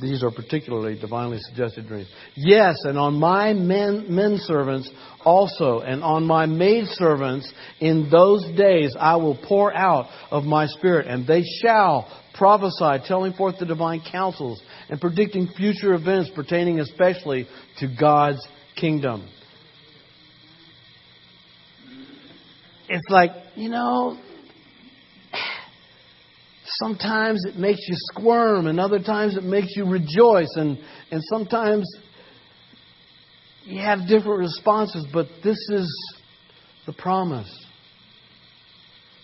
these 0.00 0.22
are 0.22 0.30
particularly 0.30 0.98
divinely 0.98 1.38
suggested 1.40 1.86
dreams. 1.86 2.08
Yes, 2.34 2.76
and 2.84 2.98
on 2.98 3.14
my 3.14 3.52
men, 3.52 4.06
men 4.14 4.38
servants 4.38 4.90
also, 5.24 5.80
and 5.80 6.02
on 6.02 6.26
my 6.26 6.46
maid 6.46 6.86
servants 6.88 7.52
in 7.80 8.08
those 8.10 8.44
days 8.56 8.96
I 8.98 9.16
will 9.16 9.38
pour 9.46 9.74
out 9.74 10.08
of 10.30 10.44
my 10.44 10.66
spirit, 10.66 11.06
and 11.06 11.26
they 11.26 11.42
shall 11.62 12.10
prophesy, 12.34 13.04
telling 13.06 13.32
forth 13.34 13.58
the 13.58 13.66
divine 13.66 14.02
counsels, 14.10 14.62
and 14.88 15.00
predicting 15.00 15.48
future 15.56 15.94
events 15.94 16.30
pertaining 16.34 16.80
especially 16.80 17.46
to 17.78 17.94
God's 17.98 18.46
kingdom. 18.76 19.28
It's 22.88 23.08
like, 23.08 23.30
you 23.54 23.68
know, 23.68 24.18
sometimes 26.80 27.44
it 27.44 27.56
makes 27.56 27.80
you 27.86 27.94
squirm, 28.12 28.66
and 28.66 28.80
other 28.80 28.98
times 28.98 29.36
it 29.36 29.44
makes 29.44 29.76
you 29.76 29.84
rejoice, 29.84 30.52
and, 30.56 30.78
and 31.10 31.22
sometimes 31.30 31.88
you 33.64 33.80
have 33.80 34.08
different 34.08 34.38
responses, 34.38 35.06
but 35.12 35.26
this 35.44 35.58
is 35.70 36.16
the 36.86 36.92
promise. 36.92 37.50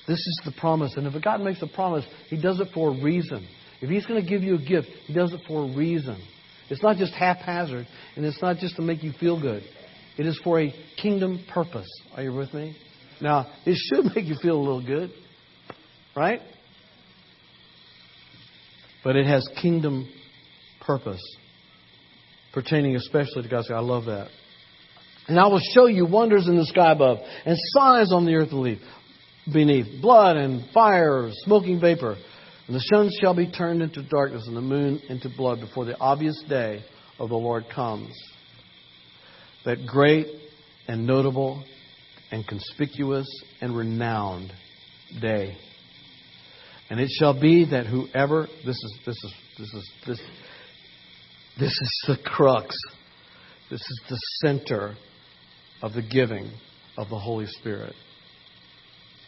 This 0.07 0.19
is 0.19 0.41
the 0.45 0.53
promise. 0.53 0.95
And 0.97 1.07
if 1.07 1.15
a 1.15 1.21
God 1.21 1.41
makes 1.41 1.63
a 1.63 1.67
promise, 1.67 2.05
He 2.29 2.41
does 2.41 2.61
it 2.61 2.69
for 2.73 2.91
a 2.91 3.03
reason. 3.03 3.47
If 3.81 3.91
He's 3.91 4.07
going 4.07 4.23
to 4.23 4.29
give 4.29 4.43
you 4.43 4.55
a 4.55 4.63
gift, 4.63 4.89
He 5.07 5.15
does 5.15 5.33
it 5.33 5.41
for 5.49 5.65
a 5.65 5.77
reason. 5.77 6.23
It's 6.69 6.83
not 6.83 6.97
just 6.97 7.13
haphazard, 7.15 7.87
and 8.17 8.25
it's 8.25 8.41
not 8.43 8.59
just 8.59 8.77
to 8.77 8.83
make 8.83 9.03
you 9.03 9.13
feel 9.19 9.41
good. 9.41 9.63
It 10.19 10.27
is 10.27 10.39
for 10.43 10.61
a 10.61 10.73
kingdom 11.01 11.45
purpose. 11.53 11.89
Are 12.15 12.23
you 12.23 12.33
with 12.33 12.53
me? 12.55 12.77
Now, 13.21 13.47
it 13.65 13.77
should 13.77 14.05
make 14.17 14.27
you 14.27 14.37
feel 14.41 14.57
a 14.57 14.63
little 14.63 14.85
good, 14.85 15.11
right? 16.15 16.41
But 19.07 19.15
it 19.15 19.27
has 19.29 19.49
kingdom 19.63 20.09
purpose, 20.81 21.23
pertaining 22.53 22.97
especially 22.97 23.45
to 23.45 23.49
God's. 23.49 23.71
I 23.71 23.79
love 23.79 24.07
that. 24.07 24.27
And 25.29 25.39
I 25.39 25.47
will 25.47 25.61
show 25.75 25.87
you 25.87 26.07
wonders 26.07 26.49
in 26.49 26.57
the 26.57 26.67
sky 26.67 26.91
above, 26.91 27.19
and 27.45 27.57
signs 27.57 28.13
on 28.13 28.27
the 28.27 28.35
earth 28.35 28.51
beneath, 29.53 30.03
blood 30.03 30.37
and 30.37 30.69
fire, 30.75 31.29
smoking 31.45 31.81
vapor. 31.81 32.17
And 32.67 32.75
the 32.75 32.81
sun 32.81 33.09
shall 33.21 33.33
be 33.33 33.49
turned 33.49 33.81
into 33.81 34.03
darkness, 34.03 34.43
and 34.49 34.57
the 34.57 34.61
moon 34.61 35.01
into 35.09 35.29
blood 35.29 35.61
before 35.61 35.85
the 35.85 35.97
obvious 36.01 36.43
day 36.49 36.85
of 37.21 37.29
the 37.29 37.37
Lord 37.37 37.67
comes. 37.73 38.11
That 39.65 39.87
great 39.87 40.27
and 40.89 41.07
notable 41.07 41.63
and 42.33 42.45
conspicuous 42.45 43.29
and 43.61 43.77
renowned 43.77 44.53
day. 45.21 45.57
And 46.89 47.01
it 47.01 47.11
shall 47.19 47.39
be 47.39 47.65
that 47.71 47.87
whoever 47.87 48.47
this 48.65 48.77
is 48.77 48.99
this 49.05 49.17
is 49.25 49.35
this 49.59 49.75
is 49.75 49.93
this 50.07 50.21
this 51.59 51.73
is 51.73 52.05
the 52.07 52.17
crux. 52.25 52.77
This 53.71 53.81
is 53.81 54.01
the 54.09 54.19
center 54.45 54.95
of 55.83 55.95
the 55.95 56.03
giving 56.03 56.51
of 56.99 57.09
the 57.09 57.19
Holy 57.19 57.47
Spirit. 57.47 57.95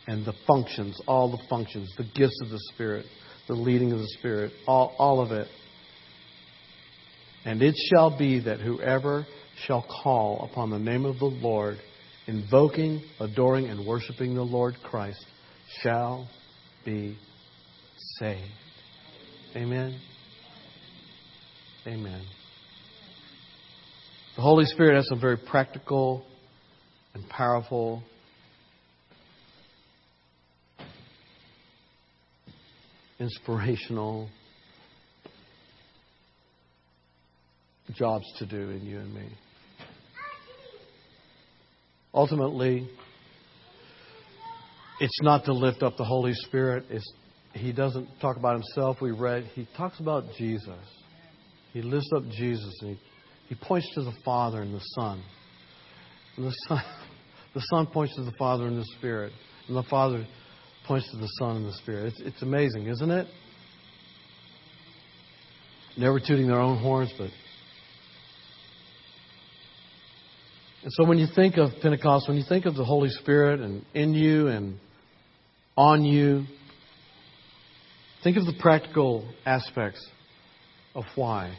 And 0.06 0.24
the 0.24 0.34
functions, 0.46 1.00
all 1.06 1.30
the 1.30 1.42
functions, 1.48 1.92
the 1.96 2.04
gifts 2.14 2.38
of 2.42 2.50
the 2.50 2.60
Spirit, 2.72 3.06
the 3.46 3.54
leading 3.54 3.92
of 3.92 3.98
the 3.98 4.08
Spirit, 4.18 4.52
all, 4.66 4.94
all 4.98 5.20
of 5.20 5.32
it. 5.32 5.48
And 7.44 7.62
it 7.62 7.74
shall 7.90 8.16
be 8.16 8.40
that 8.40 8.60
whoever 8.60 9.26
shall 9.66 9.84
call 10.02 10.48
upon 10.50 10.70
the 10.70 10.78
name 10.78 11.04
of 11.04 11.18
the 11.18 11.26
Lord, 11.26 11.78
invoking, 12.26 13.02
adoring, 13.20 13.66
and 13.68 13.86
worshiping 13.86 14.34
the 14.34 14.42
Lord 14.42 14.76
Christ, 14.82 15.24
shall 15.82 16.28
be 16.84 17.16
saved. 18.18 18.40
Amen. 19.54 19.98
Amen. 21.86 22.22
The 24.36 24.42
Holy 24.42 24.64
Spirit 24.66 24.96
has 24.96 25.08
some 25.08 25.20
very 25.20 25.36
practical 25.36 26.24
and 27.14 27.28
powerful 27.28 28.02
inspirational 33.18 34.28
jobs 37.94 38.24
to 38.38 38.46
do 38.46 38.70
in 38.70 38.84
you 38.84 38.98
and 38.98 39.14
me. 39.14 39.28
Ultimately, 42.14 42.88
it's 45.00 45.18
not 45.22 45.44
to 45.44 45.52
lift 45.52 45.82
up 45.82 45.96
the 45.96 46.04
Holy 46.04 46.32
Spirit. 46.34 46.84
It's, 46.90 47.10
he 47.58 47.72
doesn't 47.72 48.08
talk 48.20 48.36
about 48.36 48.54
himself. 48.54 48.98
We 49.00 49.10
read, 49.10 49.44
he 49.54 49.68
talks 49.76 50.00
about 50.00 50.24
Jesus. 50.36 50.78
He 51.72 51.82
lifts 51.82 52.10
up 52.16 52.22
Jesus 52.30 52.74
and 52.80 52.96
he, 52.96 53.00
he 53.48 53.54
points 53.54 53.88
to 53.94 54.02
the 54.02 54.14
Father 54.24 54.62
and 54.62 54.74
the 54.74 54.84
Son. 54.98 55.22
And 56.36 56.46
the 56.46 56.54
Son, 56.68 56.82
the 57.54 57.60
Son 57.70 57.86
points 57.86 58.14
to 58.16 58.22
the 58.22 58.32
Father 58.38 58.66
and 58.66 58.78
the 58.78 58.86
Spirit. 58.96 59.32
And 59.68 59.76
the 59.76 59.82
Father 59.84 60.26
points 60.86 61.10
to 61.10 61.18
the 61.18 61.28
Son 61.38 61.56
and 61.56 61.66
the 61.66 61.74
Spirit. 61.74 62.06
It's, 62.06 62.20
it's 62.20 62.42
amazing, 62.42 62.86
isn't 62.86 63.10
it? 63.10 63.26
Never 65.96 66.20
tooting 66.20 66.46
their 66.46 66.60
own 66.60 66.78
horns, 66.78 67.12
but. 67.18 67.30
And 70.82 70.92
so 70.92 71.04
when 71.04 71.18
you 71.18 71.26
think 71.34 71.56
of 71.56 71.70
Pentecost, 71.82 72.28
when 72.28 72.36
you 72.36 72.44
think 72.48 72.64
of 72.64 72.74
the 72.76 72.84
Holy 72.84 73.10
Spirit 73.10 73.60
and 73.60 73.84
in 73.94 74.14
you 74.14 74.46
and 74.48 74.78
on 75.76 76.04
you, 76.04 76.44
think 78.22 78.36
of 78.36 78.46
the 78.46 78.54
practical 78.60 79.28
aspects 79.46 80.04
of 80.94 81.04
why. 81.14 81.56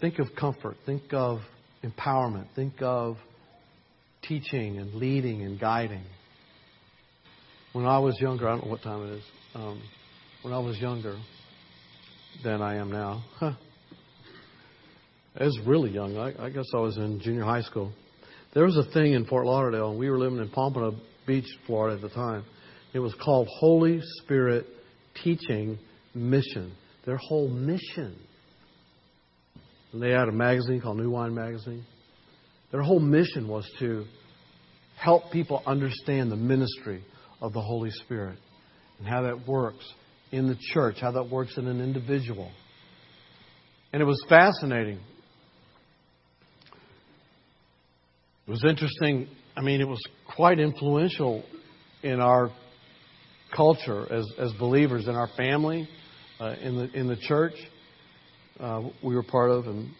Think 0.00 0.18
of 0.18 0.28
comfort. 0.38 0.76
Think 0.84 1.12
of 1.12 1.40
empowerment. 1.82 2.46
Think 2.54 2.74
of 2.80 3.16
teaching 4.22 4.78
and 4.78 4.94
leading 4.94 5.42
and 5.42 5.58
guiding. 5.58 6.04
When 7.72 7.86
I 7.86 7.98
was 7.98 8.18
younger, 8.20 8.48
I 8.48 8.52
don't 8.52 8.64
know 8.64 8.70
what 8.70 8.82
time 8.82 9.06
it 9.06 9.12
is. 9.16 9.24
Um, 9.54 9.82
when 10.42 10.52
I 10.52 10.58
was 10.58 10.78
younger 10.78 11.16
than 12.44 12.62
I 12.62 12.76
am 12.76 12.90
now, 12.90 13.24
huh, 13.36 13.52
I 15.38 15.44
was 15.44 15.58
really 15.66 15.90
young. 15.90 16.16
I, 16.16 16.46
I 16.46 16.50
guess 16.50 16.64
I 16.74 16.78
was 16.78 16.96
in 16.96 17.20
junior 17.20 17.44
high 17.44 17.62
school. 17.62 17.92
There 18.54 18.64
was 18.64 18.76
a 18.76 18.90
thing 18.92 19.12
in 19.12 19.26
Fort 19.26 19.44
Lauderdale, 19.44 19.90
and 19.90 19.98
we 19.98 20.08
were 20.08 20.18
living 20.18 20.38
in 20.38 20.48
Pompano 20.48 20.96
Beach, 21.26 21.44
Florida 21.66 21.96
at 21.96 22.02
the 22.02 22.08
time. 22.08 22.44
It 22.94 23.00
was 23.00 23.14
called 23.22 23.48
Holy 23.58 24.00
Spirit 24.22 24.66
Teaching 25.22 25.78
Mission. 26.14 26.72
Their 27.04 27.18
whole 27.18 27.48
mission 27.48 28.16
and 29.96 30.02
they 30.02 30.10
had 30.10 30.28
a 30.28 30.32
magazine 30.32 30.82
called 30.82 30.98
New 30.98 31.08
Wine 31.08 31.34
Magazine. 31.34 31.82
Their 32.70 32.82
whole 32.82 33.00
mission 33.00 33.48
was 33.48 33.66
to 33.78 34.04
help 34.98 35.30
people 35.30 35.62
understand 35.66 36.30
the 36.30 36.36
ministry 36.36 37.02
of 37.40 37.54
the 37.54 37.62
Holy 37.62 37.90
Spirit 37.90 38.38
and 38.98 39.08
how 39.08 39.22
that 39.22 39.48
works 39.48 39.90
in 40.32 40.48
the 40.48 40.56
church, 40.74 40.96
how 41.00 41.12
that 41.12 41.30
works 41.30 41.56
in 41.56 41.66
an 41.66 41.80
individual. 41.80 42.50
And 43.94 44.02
it 44.02 44.04
was 44.04 44.22
fascinating. 44.28 44.98
It 48.46 48.50
was 48.50 48.64
interesting. 48.68 49.28
I 49.56 49.62
mean, 49.62 49.80
it 49.80 49.88
was 49.88 50.02
quite 50.36 50.60
influential 50.60 51.42
in 52.02 52.20
our 52.20 52.50
culture 53.54 54.10
as, 54.12 54.26
as 54.38 54.52
believers, 54.54 55.08
in 55.08 55.14
our 55.14 55.28
family, 55.36 55.88
uh, 56.40 56.54
in, 56.60 56.76
the, 56.76 56.90
in 56.92 57.08
the 57.08 57.16
church 57.16 57.54
uh, 58.60 58.82
we 59.02 59.14
were 59.14 59.22
part 59.22 59.50
of. 59.50 59.66
And 59.66 59.90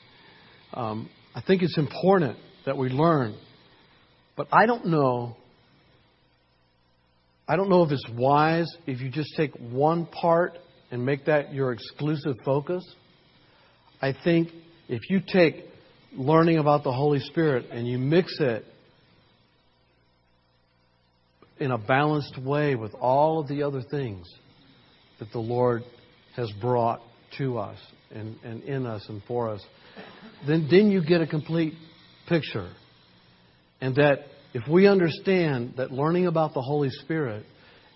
um, 0.75 1.11
I 1.35 1.41
think 1.41 1.63
it's 1.63 1.79
important 1.79 2.39
that 2.65 2.77
we 2.77 2.89
learn. 2.89 3.37
But 4.37 4.49
I 4.53 4.67
don't 4.67 4.87
know. 4.87 5.37
I 7.49 7.57
don't 7.57 7.71
know 7.71 7.85
if 7.85 7.93
it's 7.93 8.07
wise 8.13 8.67
if 8.87 9.01
you 9.01 9.09
just 9.11 9.31
take 9.37 9.53
one 9.57 10.07
part 10.07 10.59
and 10.91 11.05
make 11.05 11.27
that 11.27 11.55
your 11.55 11.73
exclusive 11.73 12.37
focus. 12.45 12.85
I 14.03 14.15
think 14.25 14.49
if 14.89 15.01
you 15.09 15.21
take 15.27 15.65
learning 16.13 16.59
about 16.59 16.85
the 16.85 16.93
Holy 16.93 17.21
Spirit 17.21 17.67
and 17.71 17.87
you 17.87 17.99
mix 17.99 18.37
it 18.41 18.65
in 21.59 21.71
a 21.71 21.79
balanced 21.79 22.39
way 22.39 22.75
with 22.75 22.95
all 22.95 23.41
of 23.41 23.49
the 23.49 23.63
other 23.63 23.83
things 23.83 24.27
that 25.19 25.33
the 25.33 25.39
Lord 25.39 25.83
has 26.37 26.51
brought 26.61 27.01
to 27.39 27.59
us 27.59 27.79
and, 28.11 28.37
and 28.45 28.63
in 28.65 28.87
us 28.87 29.05
and 29.09 29.23
for 29.27 29.51
us, 29.51 29.65
then, 30.47 30.69
then 30.71 30.91
you 30.91 31.03
get 31.05 31.21
a 31.21 31.27
complete 31.27 31.75
picture. 32.29 32.71
And 33.81 33.97
that 33.97 34.27
if 34.53 34.69
we 34.69 34.87
understand 34.87 35.75
that 35.77 35.91
learning 35.91 36.27
about 36.27 36.55
the 36.55 36.63
Holy 36.63 36.91
Spirit 36.91 37.45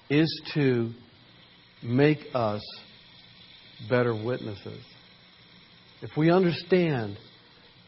is 0.08 0.42
to 0.54 0.92
make 1.82 2.18
us 2.34 2.62
better 3.88 4.14
witnesses, 4.14 4.82
if 6.02 6.10
we 6.16 6.30
understand 6.30 7.18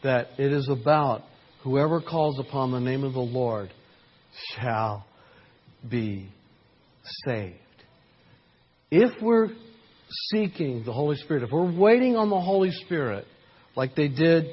that 0.03 0.27
it 0.37 0.51
is 0.51 0.69
about 0.69 1.23
whoever 1.63 2.01
calls 2.01 2.39
upon 2.39 2.71
the 2.71 2.79
name 2.79 3.03
of 3.03 3.13
the 3.13 3.19
Lord 3.19 3.71
shall 4.55 5.05
be 5.89 6.29
saved. 7.25 7.57
If 8.91 9.21
we're 9.21 9.49
seeking 10.31 10.83
the 10.85 10.93
Holy 10.93 11.17
Spirit, 11.17 11.43
if 11.43 11.51
we're 11.51 11.71
waiting 11.71 12.15
on 12.15 12.29
the 12.29 12.39
Holy 12.39 12.71
Spirit 12.71 13.25
like 13.75 13.95
they 13.95 14.07
did 14.07 14.45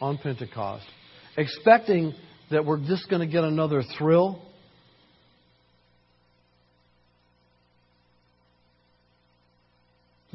on 0.00 0.18
Pentecost, 0.18 0.86
expecting 1.36 2.14
that 2.50 2.64
we're 2.64 2.78
just 2.78 3.08
going 3.10 3.26
to 3.26 3.32
get 3.32 3.44
another 3.44 3.82
thrill, 3.98 4.40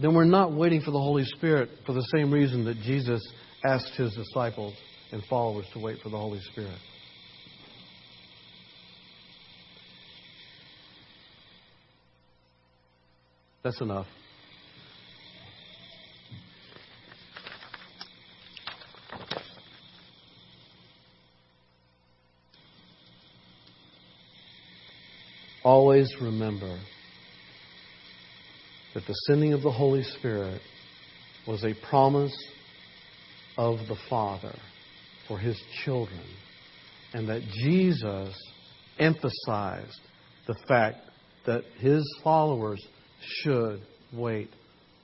then 0.02 0.14
we're 0.14 0.26
not 0.26 0.54
waiting 0.54 0.82
for 0.82 0.92
the 0.92 1.00
Holy 1.00 1.24
Spirit 1.24 1.70
for 1.86 1.94
the 1.94 2.06
same 2.14 2.32
reason 2.32 2.66
that 2.66 2.78
Jesus 2.82 3.26
asked 3.64 3.94
his 3.96 4.14
disciples 4.16 4.74
and 5.12 5.24
followers 5.30 5.66
to 5.74 5.80
wait 5.80 6.00
for 6.04 6.10
the 6.10 6.18
Holy 6.18 6.42
Spirit. 6.52 6.78
That's 13.68 13.82
enough. 13.82 14.08
always 25.66 26.08
remember 26.22 26.80
that 28.94 29.06
the 29.06 29.14
sending 29.28 29.52
of 29.52 29.62
the 29.62 29.70
Holy 29.70 30.02
Spirit 30.02 30.62
was 31.46 31.66
a 31.66 31.74
promise 31.90 32.34
of 33.58 33.80
the 33.90 33.98
Father 34.10 34.58
for 35.28 35.38
his 35.38 35.62
children, 35.84 36.24
and 37.14 37.28
that 37.28 37.42
Jesus 37.42 38.34
emphasized 38.98 40.00
the 40.48 40.56
fact 40.70 41.02
that 41.46 41.66
his 41.80 42.02
followers 42.24 42.82
should 43.42 43.82
wait 44.14 44.50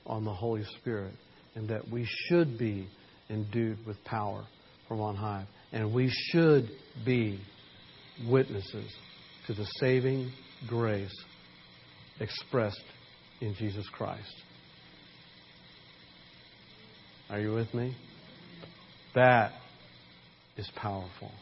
on 0.06 0.24
the 0.24 0.32
Holy 0.32 0.64
Spirit, 0.80 1.14
and 1.54 1.68
that 1.68 1.88
we 1.90 2.06
should 2.28 2.58
be 2.58 2.88
endued 3.30 3.78
with 3.86 4.02
power 4.04 4.44
from 4.88 5.00
on 5.00 5.16
high, 5.16 5.46
and 5.72 5.94
we 5.94 6.10
should 6.30 6.68
be 7.04 7.40
witnesses 8.28 8.92
to 9.46 9.54
the 9.54 9.66
saving 9.80 10.30
grace 10.68 11.14
expressed 12.20 12.84
in 13.40 13.54
Jesus 13.54 13.86
Christ. 13.92 14.34
Are 17.30 17.40
you 17.40 17.54
with 17.54 17.72
me? 17.74 17.96
That 19.14 19.52
is 20.56 20.70
powerful. 20.76 21.32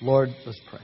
Lord, 0.00 0.30
let's 0.46 0.60
pray. 0.70 0.80